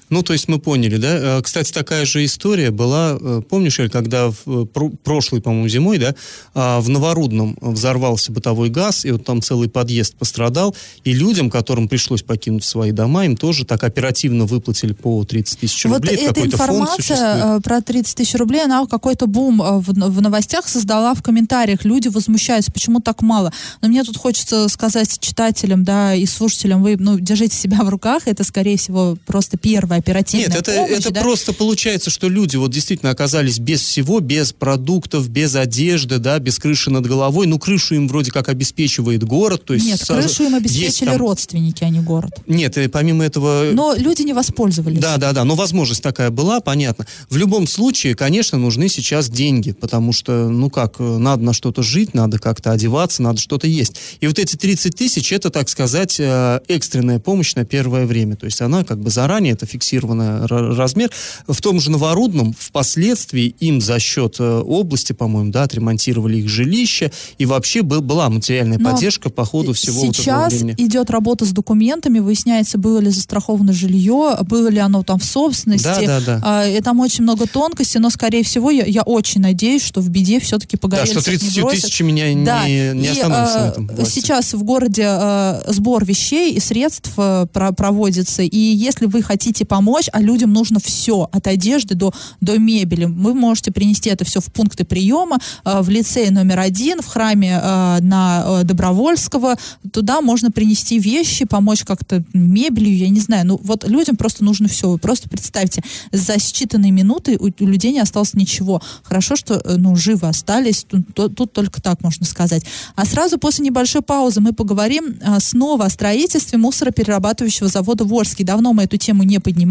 Ну, 0.09 0.23
то 0.23 0.33
есть 0.33 0.47
мы 0.47 0.59
поняли, 0.59 0.97
да? 0.97 1.37
Э, 1.37 1.41
кстати, 1.41 1.71
такая 1.71 2.05
же 2.05 2.23
история 2.23 2.71
была, 2.71 3.17
э, 3.19 3.41
помнишь, 3.47 3.79
Эль, 3.79 3.89
когда 3.89 4.31
в 4.31 4.37
э, 4.47 4.65
прошлой, 5.03 5.41
по-моему, 5.41 5.67
зимой, 5.67 5.97
да, 5.97 6.15
а, 6.53 6.79
в 6.79 6.89
Новорудном 6.89 7.57
взорвался 7.61 8.31
бытовой 8.31 8.69
газ, 8.69 9.03
и 9.05 9.11
вот 9.11 9.25
там 9.25 9.41
целый 9.41 9.69
подъезд 9.69 10.15
пострадал, 10.15 10.75
и 11.03 11.13
людям, 11.13 11.49
которым 11.49 11.89
пришлось 11.89 12.21
покинуть 12.21 12.63
свои 12.63 12.91
дома, 12.91 13.25
им 13.25 13.35
тоже 13.35 13.65
так 13.65 13.83
оперативно 13.83 14.45
выплатили 14.45 14.93
по 14.93 15.23
30 15.23 15.59
тысяч 15.59 15.85
рублей. 15.85 16.17
Вот 16.17 16.37
эта 16.37 16.45
информация 16.45 17.59
про 17.59 17.81
30 17.81 18.15
тысяч 18.15 18.35
рублей, 18.35 18.63
она 18.63 18.85
какой-то 18.85 19.27
бум 19.27 19.61
в, 19.61 19.93
в 19.93 20.21
новостях 20.21 20.67
создала 20.67 21.13
в 21.15 21.21
комментариях. 21.21 21.83
Люди 21.83 22.07
возмущаются, 22.07 22.71
почему 22.71 23.01
так 23.01 23.21
мало. 23.21 23.51
Но 23.81 23.89
мне 23.89 24.03
тут 24.03 24.17
хочется 24.17 24.67
сказать 24.69 25.19
читателям, 25.19 25.83
да, 25.83 26.15
и 26.15 26.25
слушателям, 26.25 26.81
вы, 26.81 26.95
ну, 26.97 27.19
держите 27.19 27.55
себя 27.55 27.83
в 27.83 27.89
руках, 27.89 28.23
это, 28.25 28.43
скорее 28.43 28.77
всего, 28.77 29.17
просто 29.25 29.57
скорая 29.96 29.96
оперативная 29.97 30.47
Нет, 30.47 30.55
это, 30.57 30.71
помощь, 30.73 30.91
это 30.99 31.11
да? 31.11 31.21
просто 31.21 31.53
получается, 31.53 32.09
что 32.09 32.29
люди 32.29 32.55
вот 32.57 32.71
действительно 32.71 33.11
оказались 33.11 33.59
без 33.59 33.81
всего, 33.81 34.19
без 34.19 34.53
продуктов, 34.53 35.29
без 35.29 35.55
одежды, 35.55 36.17
да, 36.19 36.39
без 36.39 36.59
крыши 36.59 36.89
над 36.89 37.05
головой. 37.07 37.47
Ну, 37.47 37.59
крышу 37.59 37.95
им 37.95 38.07
вроде 38.07 38.31
как 38.31 38.49
обеспечивает 38.49 39.23
город. 39.23 39.65
То 39.65 39.73
есть 39.73 39.85
Нет, 39.85 39.99
со- 39.99 40.19
крышу 40.19 40.43
им 40.45 40.55
обеспечили 40.55 41.05
там- 41.09 41.17
родственники, 41.17 41.83
а 41.83 41.89
не 41.89 41.99
город. 41.99 42.31
Нет, 42.47 42.77
и 42.77 42.87
помимо 42.87 43.23
этого... 43.25 43.69
Но 43.73 43.93
люди 43.95 44.21
не 44.23 44.33
воспользовались. 44.33 44.99
Да, 44.99 45.17
да, 45.17 45.33
да, 45.33 45.43
но 45.43 45.55
возможность 45.55 46.03
такая 46.03 46.29
была, 46.29 46.59
понятно. 46.59 47.05
В 47.29 47.37
любом 47.37 47.67
случае, 47.67 48.15
конечно, 48.15 48.57
нужны 48.57 48.89
сейчас 48.89 49.29
деньги, 49.29 49.71
потому 49.71 50.13
что, 50.13 50.49
ну 50.49 50.69
как, 50.69 50.95
э, 50.99 51.03
надо 51.17 51.43
на 51.43 51.53
что-то 51.53 51.83
жить, 51.83 52.13
надо 52.13 52.39
как-то 52.39 52.71
одеваться, 52.71 53.21
надо 53.21 53.39
что-то 53.39 53.67
есть. 53.67 53.95
И 54.19 54.27
вот 54.27 54.39
эти 54.39 54.55
30 54.55 54.95
тысяч, 54.95 55.31
это, 55.31 55.49
так 55.49 55.69
сказать, 55.69 56.15
э, 56.19 56.59
экстренная 56.67 57.19
помощь 57.19 57.55
на 57.55 57.65
первое 57.65 58.05
время. 58.05 58.35
То 58.35 58.45
есть 58.45 58.61
она 58.61 58.83
как 58.83 58.99
бы 58.99 59.09
заранее, 59.09 59.53
это 59.53 59.65
фиксированный 59.65 59.86
ра- 59.95 60.75
размер. 60.75 61.09
В 61.47 61.61
том 61.61 61.79
же 61.79 61.91
Новорудном 61.91 62.53
впоследствии 62.57 63.55
им 63.59 63.81
за 63.81 63.99
счет 63.99 64.35
э, 64.39 64.59
области, 64.65 65.13
по-моему, 65.13 65.51
да, 65.51 65.63
отремонтировали 65.63 66.37
их 66.37 66.49
жилище, 66.49 67.11
и 67.37 67.45
вообще 67.45 67.81
был- 67.81 68.01
была 68.01 68.29
материальная 68.29 68.77
Но 68.77 68.91
поддержка 68.91 69.29
по 69.29 69.45
ходу 69.45 69.73
всего 69.73 70.01
вот 70.01 70.09
этого 70.19 70.23
Сейчас 70.23 70.53
времени. 70.53 70.75
идет 70.77 71.09
работа 71.09 71.45
с 71.45 71.51
документами, 71.51 72.19
выясняется, 72.19 72.77
было 72.77 72.99
ли 72.99 73.09
застраховано 73.09 73.73
жилье, 73.73 74.37
было 74.43 74.67
ли 74.67 74.79
оно 74.79 75.03
там 75.03 75.19
в 75.19 75.23
собственности. 75.23 75.83
Да, 75.83 76.01
да, 76.01 76.19
да. 76.19 76.41
А, 76.43 76.67
и 76.67 76.79
там 76.81 76.99
очень 76.99 77.23
много 77.23 77.47
тонкостей, 77.47 77.99
но, 77.99 78.09
скорее 78.09 78.43
всего, 78.43 78.71
я, 78.71 78.85
я 78.85 79.01
очень 79.03 79.41
надеюсь, 79.41 79.83
что 79.83 80.01
в 80.01 80.09
беде 80.09 80.39
все-таки 80.39 80.75
Да, 80.77 80.81
погорельцев 80.81 81.21
что 81.21 81.31
30 81.31 81.55
не 81.55 81.61
бросят. 81.61 81.81
тысячами 81.81 82.11
не, 82.11 82.45
Да, 82.45 82.67
не, 82.67 82.91
не 82.93 83.05
и, 83.05 83.09
остановится 83.09 83.59
на 83.59 83.65
э, 83.65 83.69
этом. 83.69 83.87
власти. 83.87 84.19
Сейчас 84.19 84.53
в 84.53 84.63
городе 84.63 85.03
э, 85.07 85.61
сбор 85.67 86.05
вещей 86.05 86.53
и 86.53 86.59
средств 86.59 87.11
э, 87.17 87.47
про- 87.51 87.71
проводится, 87.71 88.43
и 88.43 88.57
если 88.57 89.05
вы 89.05 89.21
хотите 89.21 89.65
помочь, 89.65 89.76
а 90.11 90.21
людям 90.21 90.53
нужно 90.53 90.79
все, 90.79 91.29
от 91.31 91.47
одежды 91.47 91.95
до, 91.95 92.13
до 92.41 92.57
мебели, 92.57 93.05
вы 93.05 93.33
можете 93.33 93.71
принести 93.71 94.09
это 94.09 94.25
все 94.25 94.39
в 94.39 94.45
пункты 94.51 94.83
приема, 94.85 95.37
э, 95.65 95.81
в 95.81 95.89
лицее 95.89 96.31
номер 96.31 96.59
один, 96.59 97.01
в 97.01 97.07
храме 97.07 97.59
э, 97.61 97.97
на 98.01 98.43
э, 98.45 98.63
Добровольского, 98.63 99.55
туда 99.91 100.21
можно 100.21 100.51
принести 100.51 100.99
вещи, 100.99 101.45
помочь 101.45 101.83
как-то 101.83 102.23
мебелью, 102.33 102.97
я 102.97 103.09
не 103.09 103.19
знаю, 103.19 103.47
ну 103.47 103.59
вот 103.63 103.87
людям 103.87 104.15
просто 104.15 104.43
нужно 104.43 104.67
все, 104.67 104.89
вы 104.89 104.97
просто 104.97 105.29
представьте, 105.29 105.81
за 106.11 106.33
считанные 106.33 106.91
минуты 106.91 107.37
у, 107.39 107.45
у 107.45 107.67
людей 107.67 107.93
не 107.93 107.99
осталось 107.99 108.33
ничего. 108.33 108.81
Хорошо, 109.03 109.35
что 109.35 109.55
э, 109.55 109.75
ну, 109.77 109.95
живы 109.95 110.27
остались, 110.27 110.83
тут, 110.83 111.13
тут- 111.13 111.35
тут 111.35 111.53
только 111.53 111.81
так 111.81 112.01
можно 112.01 112.25
сказать. 112.25 112.63
А 112.95 113.05
сразу 113.05 113.37
после 113.37 113.65
небольшой 113.65 114.01
паузы 114.01 114.41
мы 114.41 114.53
поговорим 114.53 115.17
а, 115.23 115.39
снова 115.39 115.85
о 115.85 115.89
строительстве 115.89 116.57
мусороперерабатывающего 116.57 117.67
завода 117.67 118.05
в 118.05 118.13
Орске. 118.13 118.43
Давно 118.43 118.73
мы 118.73 118.83
эту 118.83 118.97
тему 118.97 119.23
не 119.23 119.39
поднимали, 119.39 119.66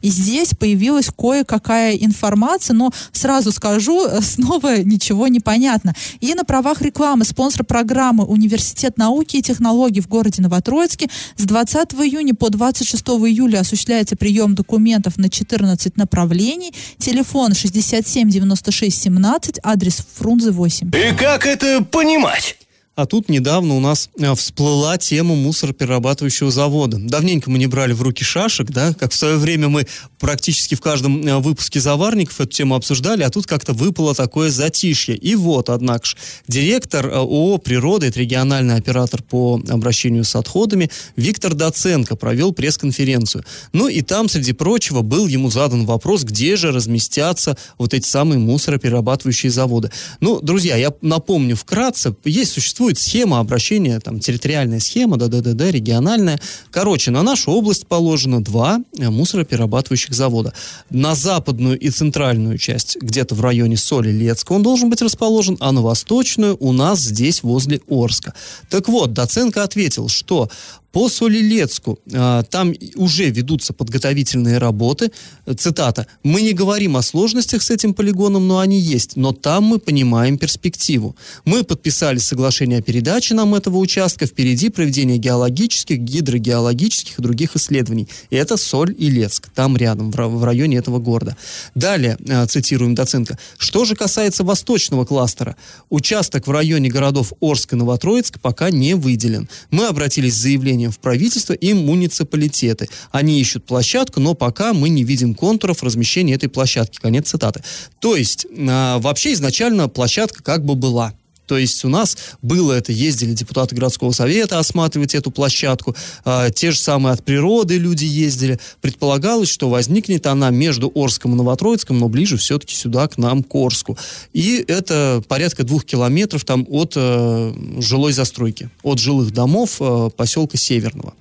и 0.00 0.08
здесь 0.08 0.50
появилась 0.58 1.10
кое-какая 1.16 1.94
информация, 1.96 2.74
но 2.74 2.92
сразу 3.12 3.52
скажу, 3.52 4.06
э, 4.06 4.20
снова 4.22 4.82
ничего 4.82 5.28
не 5.28 5.40
понятно. 5.40 5.94
И 6.20 6.34
на 6.34 6.44
правах 6.44 6.80
рекламы 6.82 7.24
спонсор 7.24 7.64
программы 7.64 8.24
Университет 8.24 8.98
науки 8.98 9.36
и 9.36 9.42
технологий 9.42 10.00
в 10.00 10.08
городе 10.08 10.42
Новотроицке 10.42 11.08
с 11.36 11.44
20 11.44 11.94
июня 11.94 12.34
по 12.34 12.50
26 12.50 13.02
июля 13.26 13.60
осуществляется 13.60 14.16
прием 14.16 14.54
документов 14.54 15.18
на 15.18 15.28
14 15.28 15.96
направлений. 15.96 16.72
Телефон 16.98 17.54
67 17.54 18.30
96 18.30 19.02
17, 19.02 19.60
адрес 19.62 20.04
Фрунзе 20.16 20.50
8. 20.50 20.88
И 20.88 21.16
как 21.16 21.46
это 21.46 21.82
понимать? 21.82 22.56
А 22.96 23.06
тут 23.06 23.28
недавно 23.28 23.74
у 23.74 23.80
нас 23.80 24.08
э, 24.20 24.32
всплыла 24.36 24.96
тема 24.98 25.34
мусороперерабатывающего 25.34 26.52
завода. 26.52 26.96
Давненько 27.00 27.50
мы 27.50 27.58
не 27.58 27.66
брали 27.66 27.92
в 27.92 28.00
руки 28.02 28.22
шашек, 28.22 28.70
да, 28.70 28.94
как 28.94 29.10
в 29.10 29.16
свое 29.16 29.36
время 29.36 29.68
мы 29.68 29.86
практически 30.20 30.76
в 30.76 30.80
каждом 30.80 31.26
э, 31.26 31.38
выпуске 31.38 31.80
заварников 31.80 32.40
эту 32.40 32.52
тему 32.52 32.76
обсуждали, 32.76 33.24
а 33.24 33.30
тут 33.30 33.48
как-то 33.48 33.72
выпало 33.72 34.14
такое 34.14 34.50
затишье. 34.50 35.16
И 35.16 35.34
вот, 35.34 35.70
однако 35.70 36.06
ж, 36.06 36.16
директор 36.46 37.06
э, 37.06 37.10
ООО 37.10 37.58
«Природа», 37.58 38.06
это 38.06 38.20
региональный 38.20 38.76
оператор 38.76 39.24
по 39.24 39.60
обращению 39.68 40.22
с 40.22 40.36
отходами, 40.36 40.88
Виктор 41.16 41.54
Доценко 41.54 42.14
провел 42.14 42.52
пресс-конференцию. 42.52 43.44
Ну 43.72 43.88
и 43.88 44.02
там, 44.02 44.28
среди 44.28 44.52
прочего, 44.52 45.02
был 45.02 45.26
ему 45.26 45.50
задан 45.50 45.84
вопрос, 45.84 46.22
где 46.22 46.54
же 46.54 46.70
разместятся 46.70 47.56
вот 47.76 47.92
эти 47.92 48.06
самые 48.06 48.38
мусороперерабатывающие 48.38 49.50
заводы. 49.50 49.90
Ну, 50.20 50.40
друзья, 50.40 50.76
я 50.76 50.92
напомню 51.00 51.56
вкратце, 51.56 52.14
есть, 52.24 52.52
существует 52.52 52.83
схема 52.92 53.40
обращения, 53.40 53.98
там, 54.00 54.20
территориальная 54.20 54.80
схема, 54.80 55.16
да-да-да, 55.16 55.70
региональная. 55.70 56.40
Короче, 56.70 57.10
на 57.10 57.22
нашу 57.22 57.52
область 57.52 57.86
положено 57.86 58.42
два 58.42 58.80
э, 58.98 59.10
мусороперерабатывающих 59.10 60.14
завода. 60.14 60.52
На 60.90 61.14
западную 61.14 61.78
и 61.78 61.90
центральную 61.90 62.58
часть, 62.58 62.96
где-то 63.00 63.34
в 63.34 63.40
районе 63.40 63.76
Соли-Лецка 63.76 64.52
он 64.52 64.62
должен 64.62 64.90
быть 64.90 65.02
расположен, 65.02 65.56
а 65.60 65.72
на 65.72 65.82
восточную 65.82 66.56
у 66.60 66.72
нас 66.72 67.00
здесь, 67.00 67.42
возле 67.42 67.80
Орска. 67.88 68.34
Так 68.68 68.88
вот, 68.88 69.12
Доценко 69.12 69.62
ответил, 69.62 70.08
что 70.08 70.50
по 70.94 71.08
Солилецку 71.08 71.98
а, 72.14 72.44
там 72.44 72.72
уже 72.94 73.28
ведутся 73.28 73.72
подготовительные 73.72 74.58
работы. 74.58 75.10
Цитата. 75.56 76.06
«Мы 76.22 76.40
не 76.40 76.52
говорим 76.52 76.96
о 76.96 77.02
сложностях 77.02 77.62
с 77.62 77.70
этим 77.70 77.94
полигоном, 77.94 78.46
но 78.46 78.60
они 78.60 78.78
есть. 78.78 79.16
Но 79.16 79.32
там 79.32 79.64
мы 79.64 79.80
понимаем 79.80 80.38
перспективу. 80.38 81.16
Мы 81.44 81.64
подписали 81.64 82.18
соглашение 82.18 82.78
о 82.78 82.82
передаче 82.82 83.34
нам 83.34 83.56
этого 83.56 83.78
участка. 83.78 84.26
Впереди 84.26 84.68
проведение 84.68 85.18
геологических, 85.18 85.98
гидрогеологических 85.98 87.18
и 87.18 87.22
других 87.22 87.56
исследований. 87.56 88.08
И 88.30 88.36
это 88.36 88.56
Соль 88.56 88.94
и 88.96 89.10
Лецк. 89.10 89.48
Там 89.52 89.76
рядом, 89.76 90.12
в 90.12 90.14
ра- 90.14 90.28
в 90.28 90.44
районе 90.44 90.76
этого 90.76 91.00
города. 91.00 91.36
Далее, 91.74 92.16
э, 92.24 92.46
цитируем 92.46 92.94
Доценко. 92.94 93.36
Что 93.58 93.84
же 93.84 93.96
касается 93.96 94.44
восточного 94.44 95.04
кластера, 95.04 95.56
участок 95.90 96.46
в 96.46 96.52
районе 96.52 96.88
городов 96.88 97.32
Орск 97.40 97.72
и 97.72 97.76
Новотроицк 97.76 98.38
пока 98.38 98.70
не 98.70 98.94
выделен. 98.94 99.48
Мы 99.72 99.88
обратились 99.88 100.34
с 100.34 100.42
заявлением 100.42 100.83
в 100.90 100.98
правительство 100.98 101.52
и 101.52 101.72
муниципалитеты. 101.72 102.88
Они 103.10 103.40
ищут 103.40 103.66
площадку, 103.66 104.20
но 104.20 104.34
пока 104.34 104.72
мы 104.72 104.88
не 104.88 105.04
видим 105.04 105.34
контуров 105.34 105.82
размещения 105.82 106.34
этой 106.34 106.48
площадки. 106.48 106.98
Конец 106.98 107.28
цитаты. 107.28 107.62
То 108.00 108.16
есть, 108.16 108.46
а, 108.68 108.98
вообще 108.98 109.32
изначально 109.32 109.88
площадка 109.88 110.42
как 110.42 110.64
бы 110.64 110.74
была. 110.74 111.14
То 111.46 111.58
есть 111.58 111.84
у 111.84 111.88
нас 111.88 112.16
было 112.42 112.72
это, 112.72 112.92
ездили 112.92 113.32
депутаты 113.32 113.74
городского 113.74 114.12
совета 114.12 114.58
осматривать 114.58 115.14
эту 115.14 115.30
площадку, 115.30 115.94
а, 116.24 116.50
те 116.50 116.70
же 116.70 116.78
самые 116.78 117.14
от 117.14 117.24
природы 117.24 117.78
люди 117.78 118.04
ездили. 118.04 118.58
Предполагалось, 118.80 119.48
что 119.48 119.68
возникнет 119.68 120.26
она 120.26 120.50
между 120.50 120.90
Орском 120.94 121.32
и 121.32 121.36
Новотроицком, 121.36 121.98
но 121.98 122.08
ближе 122.08 122.36
все-таки 122.36 122.74
сюда, 122.74 123.08
к 123.08 123.18
нам, 123.18 123.42
к 123.42 123.54
Орску. 123.54 123.98
И 124.32 124.64
это 124.66 125.22
порядка 125.28 125.64
двух 125.64 125.84
километров 125.84 126.44
там 126.44 126.66
от 126.68 126.94
э, 126.96 127.54
жилой 127.78 128.12
застройки, 128.12 128.70
от 128.82 128.98
жилых 128.98 129.32
домов 129.32 129.76
э, 129.80 130.10
поселка 130.16 130.56
Северного. 130.56 131.14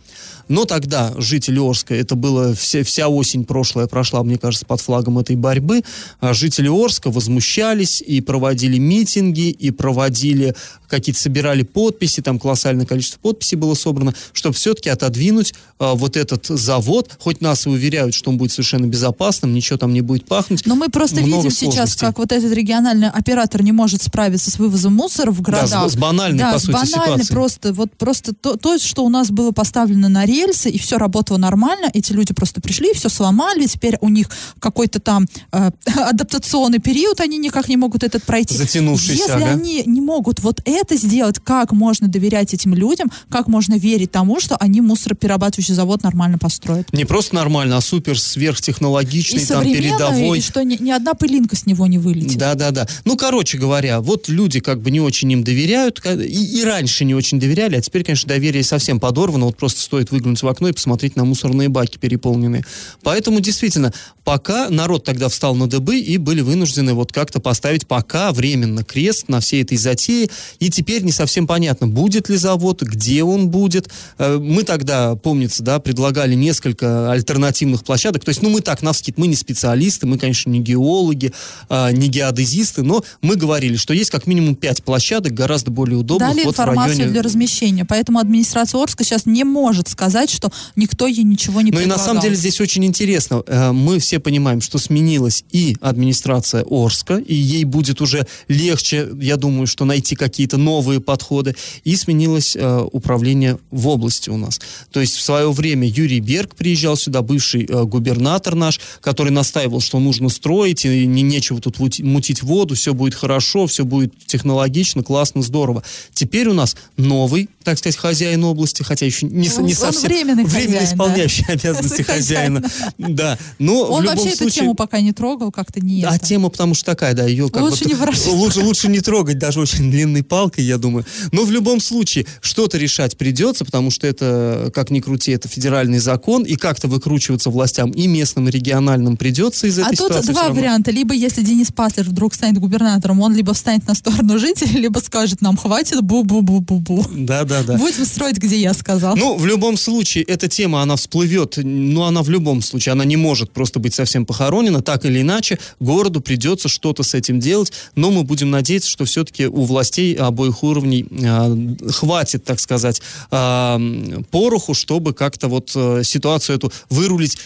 Но 0.48 0.66
тогда 0.66 1.14
жители 1.18 1.60
Орска, 1.60 1.96
это 1.96 2.16
было 2.16 2.54
все, 2.54 2.84
вся 2.84 3.08
осень 3.08 3.46
прошлая 3.46 3.88
прошла, 3.88 4.24
мне 4.24 4.38
кажется, 4.38 4.66
под 4.66 4.82
флагом 4.82 5.20
этой 5.20 5.36
борьбы, 5.36 5.82
а 6.20 6.34
жители 6.34 6.68
Орска 6.68 7.12
возмущались 7.12 8.02
и 8.02 8.22
проводили 8.22 8.78
митинги, 8.78 9.50
и 9.50 9.72
проводили 9.72 10.56
какие-то, 10.88 11.20
собирали 11.20 11.64
подписи, 11.64 12.22
там 12.22 12.38
колоссальное 12.38 12.86
количество 12.86 13.20
подписей 13.20 13.58
было 13.58 13.74
собрано, 13.74 14.14
чтобы 14.32 14.56
все-таки 14.56 14.90
отодвинуть 14.90 15.56
а, 15.80 15.96
вот 15.96 16.16
этот 16.16 16.46
завод, 16.46 17.10
хоть 17.20 17.42
нас 17.42 17.66
и 17.66 17.70
уверяют, 17.70 18.14
что 18.14 18.30
он 18.30 18.38
будет 18.38 18.52
совершенно 18.52 18.86
безопасным, 18.86 19.54
ничего 19.54 19.78
там 19.78 19.92
не 19.92 20.02
будет 20.02 20.26
пахнуть. 20.26 20.66
Но 20.66 20.76
мы 20.76 20.90
просто 20.90 21.22
видим 21.22 21.50
сейчас, 21.50 21.96
как 21.96 22.20
вот 22.20 22.32
этот 22.32 22.52
региональный 22.54 23.10
оператор 23.10 23.64
не 23.64 23.72
может 23.72 24.04
справиться 24.04 24.52
с 24.52 24.60
вывозом 24.60 24.94
мусора 24.94 25.32
в 25.32 25.42
города. 25.42 25.90
с 25.90 25.96
банальной, 25.96 26.40
да, 26.40 26.54
по 26.54 26.60
с 26.60 26.64
сути, 26.64 26.74
банальной 26.74 27.00
ситуацией. 27.00 27.28
просто, 27.28 27.74
вот 27.74 27.92
просто 27.98 28.34
то, 28.36 28.56
то, 28.56 28.78
что 28.78 29.04
у 29.04 29.10
нас 29.10 29.32
было 29.32 29.52
поставлено 29.52 30.10
на 30.10 30.26
рельсы, 30.34 30.70
и 30.70 30.78
все 30.78 30.98
работало 30.98 31.38
нормально, 31.38 31.90
эти 31.94 32.12
люди 32.14 32.34
просто 32.34 32.62
пришли, 32.62 32.94
все 32.94 33.10
сломали, 33.10 33.66
теперь 33.68 33.98
у 34.02 34.10
них 34.10 34.30
какой-то 34.60 35.00
там 35.00 35.28
э, 35.52 35.70
адаптационный 35.96 36.80
период, 36.80 37.20
они 37.22 37.38
никак 37.38 37.68
не 37.70 37.78
могут 37.78 38.04
этот 38.04 38.24
пройти. 38.24 38.56
Затянувшийся, 38.56 39.14
Если 39.14 39.32
ага. 39.44 39.52
они 39.52 39.84
не 39.86 40.02
могут 40.02 40.40
вот 40.42 40.62
это 40.66 40.96
сделать, 40.98 41.38
как 41.44 41.72
можно 41.72 42.08
доверять 42.08 42.54
этим 42.54 42.74
людям, 42.74 43.12
как 43.30 43.48
можно 43.48 43.76
верить 43.78 44.12
тому, 44.12 44.40
что 44.40 44.56
они 44.58 44.82
мусороперерабатывающий 44.82 45.74
завод 45.74 46.04
нормально 46.04 46.38
построят? 46.38 46.92
Не 46.94 47.06
просто 47.06 47.36
нормально, 47.36 47.78
а 47.78 47.82
супер 47.82 48.20
сверхтехнологичный, 48.20 49.42
И 49.42 49.46
там 49.46 49.64
передовой. 49.64 50.40
и 50.40 50.42
что 50.42 50.64
ни, 50.64 50.78
ни 50.82 50.92
одна 50.92 51.14
пылинка 51.14 51.56
с 51.56 51.66
него 51.66 51.88
не 51.88 51.98
вылетит. 51.98 52.38
Да, 52.38 52.56
да, 52.56 52.72
да. 52.72 52.88
Ну, 53.06 53.18
короче 53.18 53.58
говоря, 53.58 54.02
вот 54.02 54.30
люди 54.30 54.60
как 54.60 54.82
бы 54.82 54.92
не 54.92 55.00
очень 55.02 55.32
им 55.32 55.44
доверяют, 55.44 56.00
ка- 56.00 56.14
и, 56.14 56.60
и 56.60 56.64
раньше 56.64 57.06
не 57.06 57.16
очень 57.16 57.40
доверяли, 57.40 57.76
а 57.76 57.82
теперь, 57.82 58.04
конечно, 58.04 58.28
доверие 58.28 58.64
совсем 58.64 59.00
подорвано, 59.00 59.46
вот 59.46 59.58
просто 59.58 59.82
стоит 59.82 60.12
выглянуть 60.12 60.23
выглянуть 60.24 60.42
в 60.42 60.48
окно 60.48 60.70
и 60.70 60.72
посмотреть 60.72 61.16
на 61.16 61.26
мусорные 61.26 61.70
баки 61.70 61.98
переполненные. 61.98 62.64
Поэтому, 63.04 63.42
действительно, 63.42 63.94
пока 64.24 64.70
народ 64.70 65.04
тогда 65.04 65.28
встал 65.28 65.56
на 65.56 65.68
дыбы 65.68 66.00
и 66.00 66.18
были 66.18 66.42
вынуждены 66.42 66.94
вот 66.94 67.12
как-то 67.12 67.40
поставить 67.40 67.88
пока 67.88 68.32
временно 68.32 68.84
крест 68.84 69.28
на 69.28 69.42
всей 69.42 69.64
этой 69.64 69.78
затее. 69.78 70.30
И 70.60 70.70
теперь 70.70 71.04
не 71.04 71.12
совсем 71.12 71.46
понятно, 71.46 71.88
будет 71.88 72.30
ли 72.30 72.38
завод, 72.38 72.82
где 72.82 73.24
он 73.24 73.50
будет. 73.50 73.90
Э, 74.18 74.38
мы 74.38 74.64
тогда, 74.64 75.16
помнится, 75.16 75.62
да, 75.62 75.80
предлагали 75.80 76.36
несколько 76.36 77.12
альтернативных 77.12 77.84
площадок. 77.84 78.24
То 78.24 78.30
есть, 78.30 78.42
ну, 78.42 78.50
мы 78.50 78.62
так, 78.62 78.82
навскид, 78.82 79.18
мы 79.18 79.28
не 79.28 79.36
специалисты, 79.36 80.08
мы, 80.08 80.18
конечно, 80.18 80.50
не 80.50 80.60
геологи, 80.60 81.34
а, 81.70 81.92
не 81.92 82.08
геодезисты, 82.08 82.84
но 82.84 83.04
мы 83.22 83.36
говорили, 83.36 83.76
что 83.76 83.94
есть 83.94 84.10
как 84.10 84.28
минимум 84.28 84.56
пять 84.56 84.84
площадок, 84.84 85.34
гораздо 85.34 85.72
более 85.72 85.98
удобных. 85.98 86.30
Дали 86.30 86.46
вот 86.46 86.52
информацию 86.52 86.98
районе... 86.98 87.12
для 87.12 87.22
размещения, 87.22 87.86
поэтому 87.86 88.20
администрация 88.20 88.82
Орска 88.82 89.04
сейчас 89.04 89.26
не 89.26 89.44
может 89.44 89.90
сказать, 89.90 90.13
что 90.30 90.52
никто 90.76 91.08
ей 91.08 91.24
ничего 91.24 91.62
не 91.62 91.72
Ну 91.72 91.78
и 91.80 91.82
на 91.86 91.96
предлагал. 91.96 92.06
самом 92.06 92.22
деле 92.22 92.36
здесь 92.36 92.60
очень 92.62 92.86
интересно. 92.86 93.44
Э, 93.48 93.72
Мы 93.72 94.00
все 94.00 94.20
понимаем, 94.20 94.62
что 94.62 94.78
сменилась 94.78 95.44
и 95.52 95.76
администрация 95.82 96.66
Орска, 96.70 97.18
и 97.18 97.34
ей 97.36 97.64
будет 97.64 98.02
уже 98.02 98.26
легче, 98.48 99.10
я 99.20 99.38
думаю, 99.38 99.68
что 99.68 99.86
найти 99.86 100.16
какие-то 100.16 100.58
новые 100.58 101.00
подходы, 101.00 101.56
и 101.84 101.96
сменилось 101.96 102.56
э, 102.56 102.88
управление 102.92 103.58
в 103.72 103.88
области 103.88 104.30
у 104.30 104.38
нас. 104.38 104.60
То 104.92 105.00
есть 105.00 105.16
в 105.16 105.22
свое 105.22 105.52
время 105.52 105.88
Юрий 105.88 106.20
Берг 106.20 106.56
приезжал 106.56 106.96
сюда, 106.98 107.22
бывший 107.22 107.66
э, 107.66 107.84
губернатор 107.84 108.56
наш, 108.56 108.80
который 109.02 109.32
настаивал, 109.32 109.82
что 109.82 110.00
нужно 110.00 110.30
строить, 110.30 110.86
и 110.86 111.06
не, 111.06 111.22
нечего 111.22 111.60
тут 111.60 111.80
мути- 111.80 112.04
мутить 112.04 112.44
воду, 112.44 112.76
все 112.76 112.94
будет 112.94 113.16
хорошо, 113.16 113.68
все 113.68 113.84
будет 113.86 114.14
технологично, 114.26 115.04
классно, 115.04 115.42
здорово. 115.42 115.84
Теперь 116.14 116.48
у 116.48 116.54
нас 116.54 116.76
новый, 116.98 117.50
так 117.64 117.78
сказать, 117.78 117.98
хозяин 117.98 118.44
области, 118.44 118.84
хотя 118.84 119.06
еще 119.06 119.26
не, 119.26 119.48
не 119.48 119.50
он 119.50 119.70
совсем... 119.74 120.03
временный 120.04 120.44
хозяин, 120.46 120.72
да. 120.72 120.84
исполняющий 120.84 121.46
обязанности 121.48 122.02
Хозяин. 122.02 122.64
хозяина. 122.64 122.70
Да, 122.98 123.38
но 123.60 123.84
Он 123.84 124.02
в 124.02 124.04
любом 124.04 124.16
вообще 124.18 124.30
эту 124.30 124.38
случае... 124.44 124.62
тему 124.62 124.74
пока 124.76 125.00
не 125.02 125.12
трогал, 125.12 125.52
как-то 125.52 125.80
не 125.80 126.04
А 126.04 126.16
это. 126.16 126.26
тема, 126.26 126.50
потому 126.50 126.74
что 126.74 126.86
такая, 126.86 127.14
да, 127.14 127.26
ее 127.26 127.50
как 127.50 127.62
Лучше 127.64 127.84
бы... 127.84 127.90
не 127.90 127.96
ворошить. 127.96 128.28
Лучше, 128.28 128.60
лучше 128.62 128.88
не 128.90 129.00
трогать, 129.00 129.38
даже 129.38 129.60
очень 129.60 129.90
длинной 129.92 130.24
палкой, 130.24 130.64
я 130.66 130.78
думаю. 130.78 131.06
Но 131.32 131.44
в 131.46 131.52
любом 131.52 131.80
случае, 131.80 132.26
что-то 132.42 132.78
решать 132.78 133.18
придется, 133.18 133.66
потому 133.66 133.92
что 133.92 134.08
это, 134.08 134.72
как 134.74 134.90
ни 134.92 135.00
крути, 135.00 135.32
это 135.32 135.48
федеральный 135.48 136.00
закон, 136.00 136.44
и 136.44 136.56
как-то 136.56 136.88
выкручиваться 136.88 137.50
властям 137.50 137.92
и 137.92 138.08
местным, 138.08 138.48
и 138.48 138.52
региональным 138.52 139.18
придется 139.18 139.68
из 139.68 139.78
А 139.80 139.84
этой 139.84 139.96
тут 139.98 140.08
ситуации. 140.08 140.24
всё 140.24 140.34
два 140.34 140.44
равно. 140.44 140.60
варианта. 140.60 140.92
Либо 140.92 141.14
если 141.14 141.42
Денис 141.44 141.72
Паслер 141.72 142.06
вдруг 142.10 142.34
станет 142.34 142.60
губернатором, 142.60 143.20
он 143.22 143.34
либо 143.36 143.54
встанет 143.54 143.88
на 143.88 143.96
сторону 143.96 144.38
жителей, 144.40 144.80
либо 144.80 145.00
скажет 145.00 145.42
нам, 145.42 145.58
хватит 145.58 146.02
бу-бу-бу-бу-бу. 146.02 147.26
Да, 147.26 147.44
да, 147.44 147.64
да. 147.64 147.78
Будем 147.78 148.06
строить, 148.06 148.38
где 148.38 148.58
я 148.58 148.74
сказал. 148.74 149.16
Ну, 149.16 149.38
в 149.38 149.46
любом 149.46 149.78
случае, 149.78 149.93
эта 150.02 150.48
тема, 150.48 150.82
она 150.82 150.96
всплывет, 150.96 151.58
но 151.58 152.06
она 152.06 152.24
в 152.24 152.30
любом 152.30 152.62
случае, 152.62 152.94
она 152.94 153.06
не 153.06 153.18
может 153.18 153.52
просто 153.52 153.80
быть 153.80 153.94
совсем 153.94 154.26
похоронена, 154.26 154.82
так 154.82 155.06
или 155.06 155.22
иначе, 155.22 155.60
городу 155.80 156.22
придется 156.22 156.70
что-то 156.70 157.04
с 157.04 157.14
этим 157.14 157.40
делать, 157.40 157.72
но 157.96 158.12
мы 158.12 158.24
будем 158.24 158.52
надеяться, 158.52 158.90
что 158.90 159.06
все-таки 159.06 159.48
у 159.48 159.64
властей 159.64 160.16
обоих 160.16 160.64
уровней 160.64 161.06
э, 161.10 161.90
хватит, 161.92 162.44
так 162.44 162.60
сказать, 162.60 163.02
э, 163.32 164.22
пороху, 164.32 164.74
чтобы 164.74 165.14
как-то 165.14 165.48
вот 165.48 165.72
э, 165.76 166.02
ситуацию 166.04 166.58
эту 166.58 166.72
вырулить 166.90 167.38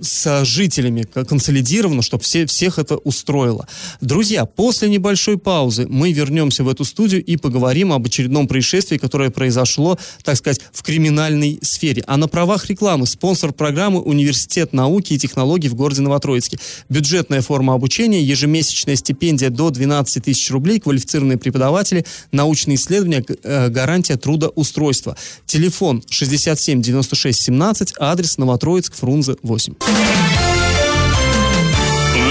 с 0.00 0.44
жителями 0.44 1.02
к- 1.02 1.24
консолидированно, 1.24 2.02
чтобы 2.02 2.24
все, 2.24 2.44
всех 2.46 2.78
это 2.78 2.96
устроило. 2.96 3.68
Друзья, 4.00 4.46
после 4.46 4.88
небольшой 4.88 5.38
паузы 5.38 5.86
мы 5.88 6.12
вернемся 6.12 6.64
в 6.64 6.68
эту 6.68 6.84
студию 6.84 7.24
и 7.24 7.36
поговорим 7.36 7.92
об 7.92 8.04
очередном 8.04 8.48
происшествии, 8.48 8.98
которое 8.98 9.30
произошло, 9.30 9.96
так 10.24 10.36
сказать, 10.36 10.60
в 10.72 10.82
криминальной 10.82 11.60
сфере. 11.62 12.02
А 12.08 12.16
на 12.16 12.26
правах 12.26 12.66
рекламы 12.66 13.06
спонсор 13.06 13.52
программы 13.52 14.00
Университет 14.00 14.72
науки 14.72 15.12
и 15.12 15.18
технологий 15.18 15.68
в 15.68 15.74
городе 15.76 16.02
Новотроицке. 16.02 16.58
Бюджетная 16.88 17.40
форма 17.40 17.74
обучения, 17.74 18.22
ежемесячная 18.22 18.96
стипендия 18.96 19.50
до 19.50 19.70
12 19.70 20.24
тысяч 20.24 20.50
рублей, 20.50 20.80
квалифицированные 20.80 21.38
преподаватели, 21.38 22.04
научные 22.32 22.74
исследования, 22.74 23.24
э, 23.44 23.68
гарантия 23.68 24.16
трудоустройства. 24.16 25.16
Телефон 25.46 26.02
67 26.10 26.82
96 26.82 27.40
17, 27.40 27.94
адрес 27.98 28.36
Новотроицк, 28.36 28.94
Фрунзе 28.96 29.36
8. 29.44 29.74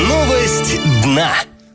Новость 0.08 0.80
дна. 1.04 1.32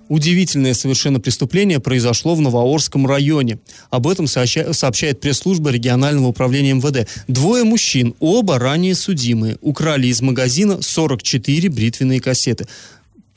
Удивительное 0.09 0.75
совершенно 0.75 1.21
преступление 1.21 1.79
произошло 1.81 2.35
в 2.35 2.41
Новоорском 2.41 3.07
районе. 3.07 3.59
Об 3.91 4.09
этом 4.09 4.25
сообща- 4.25 4.73
сообщает 4.73 5.21
пресс-служба 5.21 5.71
регионального 5.71 6.27
управления 6.27 6.73
МВД. 6.73 7.09
Двое 7.29 7.63
мужчин, 7.63 8.15
оба 8.19 8.59
ранее 8.59 8.97
судимые, 8.97 9.59
украли 9.61 10.09
из 10.09 10.21
магазина 10.23 10.83
44 10.83 11.69
бритвенные 11.69 12.21
кассеты. 12.21 12.67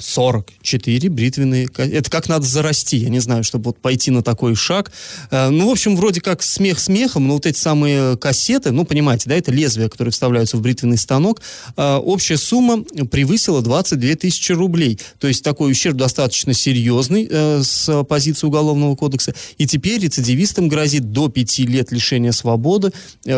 44 0.01 1.09
бритвенные 1.09 1.67
Это 1.77 2.09
как 2.09 2.27
надо 2.29 2.45
зарасти, 2.45 2.97
я 2.97 3.09
не 3.09 3.19
знаю, 3.19 3.43
чтобы 3.43 3.65
вот 3.65 3.77
пойти 3.77 4.11
на 4.11 4.21
такой 4.21 4.55
шаг. 4.55 4.91
Э, 5.29 5.49
Ну, 5.49 5.67
в 5.67 5.71
общем, 5.71 5.95
вроде 5.95 6.21
как 6.21 6.43
смех 6.43 6.79
смехом, 6.79 7.27
но 7.27 7.35
вот 7.35 7.45
эти 7.45 7.57
самые 7.57 8.17
кассеты, 8.17 8.71
ну, 8.71 8.85
понимаете, 8.85 9.29
да, 9.29 9.35
это 9.35 9.51
лезвия, 9.51 9.89
которые 9.89 10.11
вставляются 10.11 10.57
в 10.57 10.61
бритвенный 10.61 10.97
станок, 10.97 11.41
э, 11.77 11.95
общая 11.95 12.37
сумма 12.37 12.83
превысила 13.11 13.61
22 13.61 14.15
тысячи 14.15 14.51
рублей. 14.51 14.99
То 15.19 15.27
есть 15.27 15.43
такой 15.43 15.71
ущерб 15.71 15.97
достаточно 15.97 16.53
серьезный 16.53 17.27
э, 17.29 17.61
с 17.63 18.03
позиции 18.03 18.47
Уголовного 18.47 18.95
кодекса. 18.95 19.33
И 19.57 19.67
теперь 19.67 20.01
рецидивистам 20.01 20.67
грозит 20.67 21.11
до 21.11 21.29
5 21.29 21.59
лет 21.59 21.91
лишения 21.91 22.31
свободы 22.31 22.91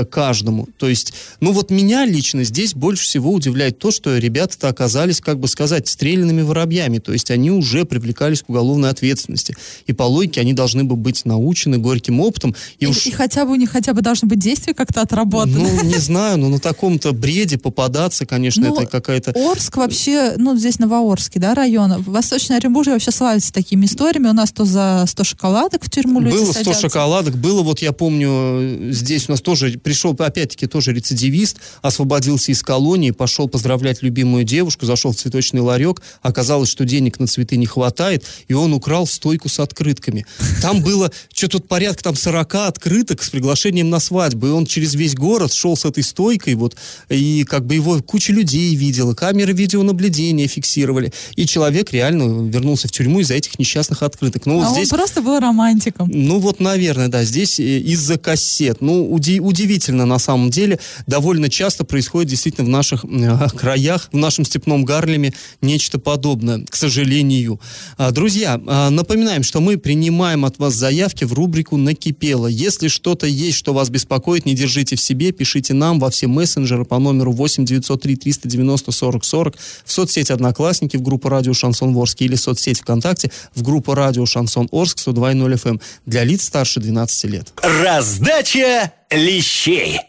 каждому. 0.10 0.67
То 0.78 0.88
есть, 0.88 1.13
ну 1.39 1.52
вот 1.52 1.71
меня 1.71 2.06
лично 2.06 2.43
здесь 2.43 2.73
больше 2.73 3.04
всего 3.04 3.32
удивляет 3.32 3.80
то, 3.80 3.91
что 3.91 4.17
ребята-то 4.17 4.69
оказались, 4.69 5.19
как 5.19 5.39
бы 5.39 5.47
сказать, 5.47 5.88
стрелянными 5.88 6.41
воробьями. 6.53 6.99
То 6.99 7.11
есть 7.11 7.31
они 7.31 7.51
уже 7.51 7.85
привлекались 7.85 8.43
к 8.43 8.49
уголовной 8.49 8.89
ответственности. 8.89 9.55
И 9.87 9.93
по 9.93 10.03
логике 10.03 10.41
они 10.41 10.53
должны 10.53 10.83
бы 10.83 10.95
быть 10.95 11.25
научены 11.25 11.77
горьким 11.77 12.19
опытом. 12.19 12.55
И, 12.79 12.85
И, 12.85 12.87
уж 12.87 13.05
и 13.05 13.11
хотя 13.11 13.45
бы 13.45 13.51
у 13.51 13.55
них 13.55 13.71
хотя 13.71 13.93
бы 13.93 14.01
должны 14.01 14.27
быть 14.27 14.39
действия 14.39 14.73
как-то 14.73 15.01
отработаны. 15.01 15.59
ну, 15.59 15.83
не 15.83 15.97
знаю, 15.97 16.37
но 16.37 16.49
на 16.49 16.59
таком-то 16.59 17.11
бреде 17.11 17.57
попадаться, 17.57 18.25
конечно, 18.25 18.69
Ну, 18.69 18.75
это 18.75 18.85
какая-то... 18.85 19.31
Орск 19.35 19.77
вообще, 19.77 20.35
ну, 20.37 20.55
здесь 20.55 20.79
Новоорский, 20.79 21.41
да, 21.41 21.53
район. 21.55 22.01
Восточное 22.03 22.57
Оренбуржье 22.57 22.93
вообще 22.93 23.11
славится 23.11 23.51
такими 23.51 23.85
историями. 23.85 24.27
У 24.29 24.33
нас 24.33 24.51
то 24.51 24.65
за 24.65 25.05
100 25.07 25.23
шоколадок 25.23 25.83
в 25.83 25.89
тюрьму 25.89 26.19
люди 26.19 26.35
Было 26.35 26.45
100 26.45 26.53
садятся. 26.53 26.81
шоколадок, 26.81 27.35
было, 27.35 27.63
вот 27.63 27.79
я 27.79 27.91
помню, 27.91 28.91
здесь 28.91 29.27
у 29.27 29.31
нас 29.31 29.41
тоже 29.41 29.71
пришел, 29.79 30.15
опять-таки, 30.17 30.67
тоже 30.67 30.93
рецидивист, 30.93 31.57
освободился 31.81 32.51
из 32.51 32.61
колонии, 32.61 33.11
пошел 33.11 33.47
поздравлять 33.47 34.01
любимую 34.03 34.43
девушку, 34.43 34.85
зашел 34.85 35.11
в 35.11 35.15
цветочный 35.15 35.61
ларек, 35.61 36.01
оказалось, 36.43 36.69
что 36.69 36.84
денег 36.84 37.19
на 37.19 37.27
цветы 37.27 37.56
не 37.56 37.65
хватает, 37.65 38.25
и 38.49 38.53
он 38.53 38.73
украл 38.73 39.08
стойку 39.08 39.47
с 39.47 39.60
открытками. 39.60 40.25
Там 40.62 40.84
было, 40.84 41.10
что 41.34 41.47
тут 41.47 41.69
порядка 41.69 42.03
там 42.03 42.15
40 42.15 42.56
открыток 42.56 43.23
с 43.23 43.29
приглашением 43.29 43.89
на 43.89 43.99
свадьбу, 43.99 44.47
и 44.47 44.49
он 44.49 44.65
через 44.65 44.93
весь 44.93 45.15
город 45.15 45.53
шел 45.53 45.77
с 45.77 45.86
этой 45.86 46.03
стойкой, 46.03 46.56
вот, 46.56 46.75
и 47.08 47.45
как 47.45 47.65
бы 47.65 47.75
его 47.75 48.01
куча 48.01 48.34
людей 48.34 48.75
видела, 48.75 49.13
камеры 49.13 49.53
видеонаблюдения 49.53 50.47
фиксировали, 50.49 51.13
и 51.38 51.45
человек 51.45 51.93
реально 51.93 52.49
вернулся 52.49 52.89
в 52.89 52.91
тюрьму 52.91 53.21
из-за 53.21 53.36
этих 53.36 53.58
несчастных 53.58 54.03
открыток. 54.03 54.45
Ну, 54.45 54.60
вот 54.60 54.67
а 54.67 54.71
здесь... 54.71 54.91
он 54.91 54.97
просто 54.97 55.21
был 55.21 55.39
романтиком. 55.39 56.10
Ну 56.12 56.39
вот, 56.39 56.60
наверное, 56.60 57.08
да, 57.08 57.23
здесь 57.23 57.58
э, 57.60 57.79
из-за 57.79 58.17
кассет. 58.17 58.82
Ну, 58.82 59.10
уди- 59.10 59.39
удивительно 59.39 60.06
на 60.06 60.19
самом 60.19 60.49
деле. 60.49 60.79
Довольно 61.08 61.49
часто 61.49 61.86
происходит 61.86 62.29
действительно 62.29 62.65
в 62.65 62.69
наших 62.69 63.06
э, 63.06 63.49
краях, 63.58 64.10
в 64.12 64.17
нашем 64.17 64.43
степном 64.43 64.84
Гарлеме 64.84 65.34
нечто 65.62 65.99
подобное, 65.99 66.22
к 66.69 66.75
сожалению. 66.75 67.59
А, 67.97 68.12
друзья, 68.12 68.59
а, 68.65 68.89
напоминаем, 68.89 69.43
что 69.43 69.59
мы 69.59 69.77
принимаем 69.77 70.45
от 70.45 70.57
вас 70.57 70.73
заявки 70.73 71.25
в 71.25 71.33
рубрику 71.33 71.77
«Накипело». 71.77 72.47
Если 72.47 72.88
что-то 72.88 73.27
есть, 73.27 73.57
что 73.57 73.73
вас 73.73 73.89
беспокоит, 73.89 74.45
не 74.45 74.53
держите 74.55 74.95
в 74.95 75.01
себе, 75.01 75.31
пишите 75.31 75.73
нам 75.73 75.99
во 75.99 76.09
все 76.09 76.27
мессенджеры 76.27 76.86
по 76.86 76.99
номеру 76.99 77.31
8 77.31 77.65
903 77.65 78.15
390 78.15 78.91
40 78.91 79.25
40 79.25 79.55
в 79.86 79.91
соцсети 79.91 80.31
«Одноклассники» 80.31 80.97
в 80.97 81.01
группу 81.01 81.29
«Радио 81.29 81.53
Шансон 81.53 81.93
Ворске» 81.93 82.25
или 82.25 82.36
соцсеть 82.36 82.79
ВКонтакте 82.81 83.31
в 83.53 83.62
группу 83.62 83.93
«Радио 83.93 84.25
Шансон 84.25 84.69
Орск» 84.71 84.99
102.0 84.99 85.53
FM 85.62 85.81
для 86.05 86.23
лиц 86.23 86.45
старше 86.45 86.79
12 86.79 87.25
лет. 87.25 87.53
Раздача 87.62 88.93
лещей. 89.12 89.99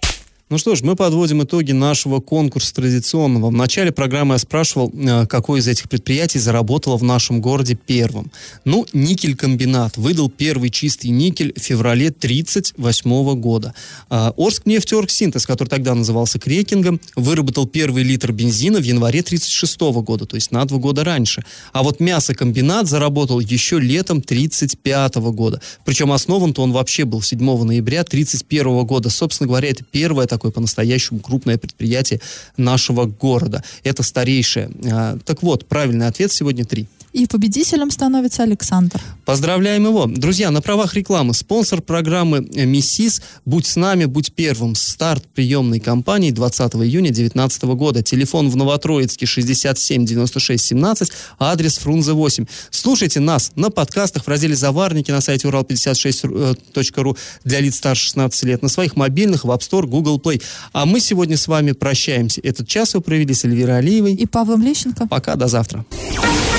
Ну 0.51 0.59
что 0.59 0.75
ж, 0.75 0.83
мы 0.83 0.95
подводим 0.95 1.43
итоги 1.43 1.73
нашего 1.73 2.21
конкурса 2.21 2.75
традиционного. 2.75 3.49
В 3.49 3.53
начале 3.53 3.93
программы 3.93 4.35
я 4.35 4.39
спрашивал, 4.39 4.93
э, 4.93 5.27
какое 5.27 5.61
из 5.61 5.69
этих 5.69 5.89
предприятий 5.89 6.39
заработало 6.39 6.99
в 6.99 7.03
нашем 7.03 7.41
городе 7.41 7.75
первым. 7.75 8.31
Ну, 8.67 8.87
никель-комбинат 8.93 9.97
выдал 9.97 10.29
первый 10.29 10.69
чистый 10.69 11.07
никель 11.07 11.55
в 11.57 11.63
феврале 11.63 12.11
1938 12.11 13.35
года. 13.37 13.73
А, 14.11 14.35
Орск 14.37 14.67
нефтеоргсинтез, 14.67 15.47
который 15.47 15.71
тогда 15.71 15.95
назывался 15.95 16.39
Крекингом, 16.39 17.01
выработал 17.17 17.67
первый 17.67 18.03
литр 18.03 18.31
бензина 18.31 18.81
в 18.81 18.85
январе 18.85 19.21
1936 19.21 20.03
года, 20.03 20.27
то 20.27 20.35
есть 20.35 20.51
на 20.51 20.67
два 20.67 20.77
года 20.77 21.05
раньше. 21.05 21.43
А 21.73 21.83
вот 21.83 22.01
мясокомбинат 22.01 22.87
заработал 22.87 23.41
еще 23.41 23.81
летом 23.81 24.19
1935 24.19 25.15
года. 25.33 25.63
Причем 25.87 26.13
основан-то 26.13 26.61
он 26.61 26.73
вообще 26.73 27.07
был 27.07 27.23
7 27.23 27.39
ноября 27.39 28.03
1931 28.03 28.85
года. 28.85 29.09
Собственно 29.09 29.49
говоря, 29.49 29.71
это 29.71 29.83
первое 29.91 30.27
такое 30.35 30.44
такое 30.45 30.53
по-настоящему 30.53 31.21
крупное 31.21 31.57
предприятие 31.57 32.21
нашего 32.59 33.07
города. 33.07 33.65
Это 33.83 34.03
старейшее. 34.03 34.71
А, 34.93 35.19
так 35.25 35.43
вот, 35.43 35.67
правильный 35.67 36.07
ответ 36.07 36.31
сегодня 36.33 36.67
три. 36.67 36.87
И 37.15 37.27
победителем 37.29 37.93
становится 37.93 38.43
Александр. 38.43 39.01
Поздравляем 39.25 39.85
его. 39.85 40.07
Друзья, 40.07 40.51
на 40.51 40.61
правах 40.61 40.95
рекламы 40.95 41.33
спонсор 41.33 41.81
программы 41.81 42.41
«Миссис» 42.41 43.23
«Будь 43.45 43.67
с 43.67 43.77
нами, 43.77 44.07
будь 44.07 44.33
первым». 44.33 44.75
Старт 44.75 45.25
приемной 45.33 45.79
кампании 45.79 46.33
20 46.33 46.75
июня 46.75 47.11
2019 47.13 47.63
года. 47.77 48.03
Телефон 48.03 48.51
в 48.51 48.57
Новотроицке 48.57 49.27
67 49.27 50.05
96 50.05 50.65
17, 50.65 51.13
адрес 51.39 51.79
Фрунзе 51.79 52.15
8. 52.15 52.47
Слушайте 52.71 53.21
нас 53.21 53.53
на 53.55 53.71
подкастах 53.71 54.25
в 54.25 54.29
разделе 54.29 54.57
«Заварники» 54.57 55.13
на 55.13 55.21
сайте 55.21 55.47
урал56.ру 55.47 57.17
для 57.45 57.61
лиц 57.61 57.77
старше 57.77 58.07
16 58.07 58.43
лет, 58.43 58.63
на 58.63 58.69
своих 58.69 58.97
мобильных 58.97 59.45
в 59.45 59.51
App 59.53 59.61
Store, 59.61 59.87
Google 59.87 60.19
Play. 60.19 60.43
А 60.73 60.85
мы 60.85 60.99
сегодня 60.99 61.37
с 61.37 61.47
вами 61.47 61.71
прощаемся. 61.71 62.41
Этот 62.43 62.67
час 62.67 62.95
вы 62.95 63.03
провели 63.03 63.33
с 63.33 63.45
Эльвирой 63.45 63.79
Алиевой 63.79 64.15
и 64.15 64.27
Павлом 64.27 64.63
Лещенко. 64.63 65.07
Пока, 65.07 65.37
до 65.37 65.47
завтра. 65.47 65.87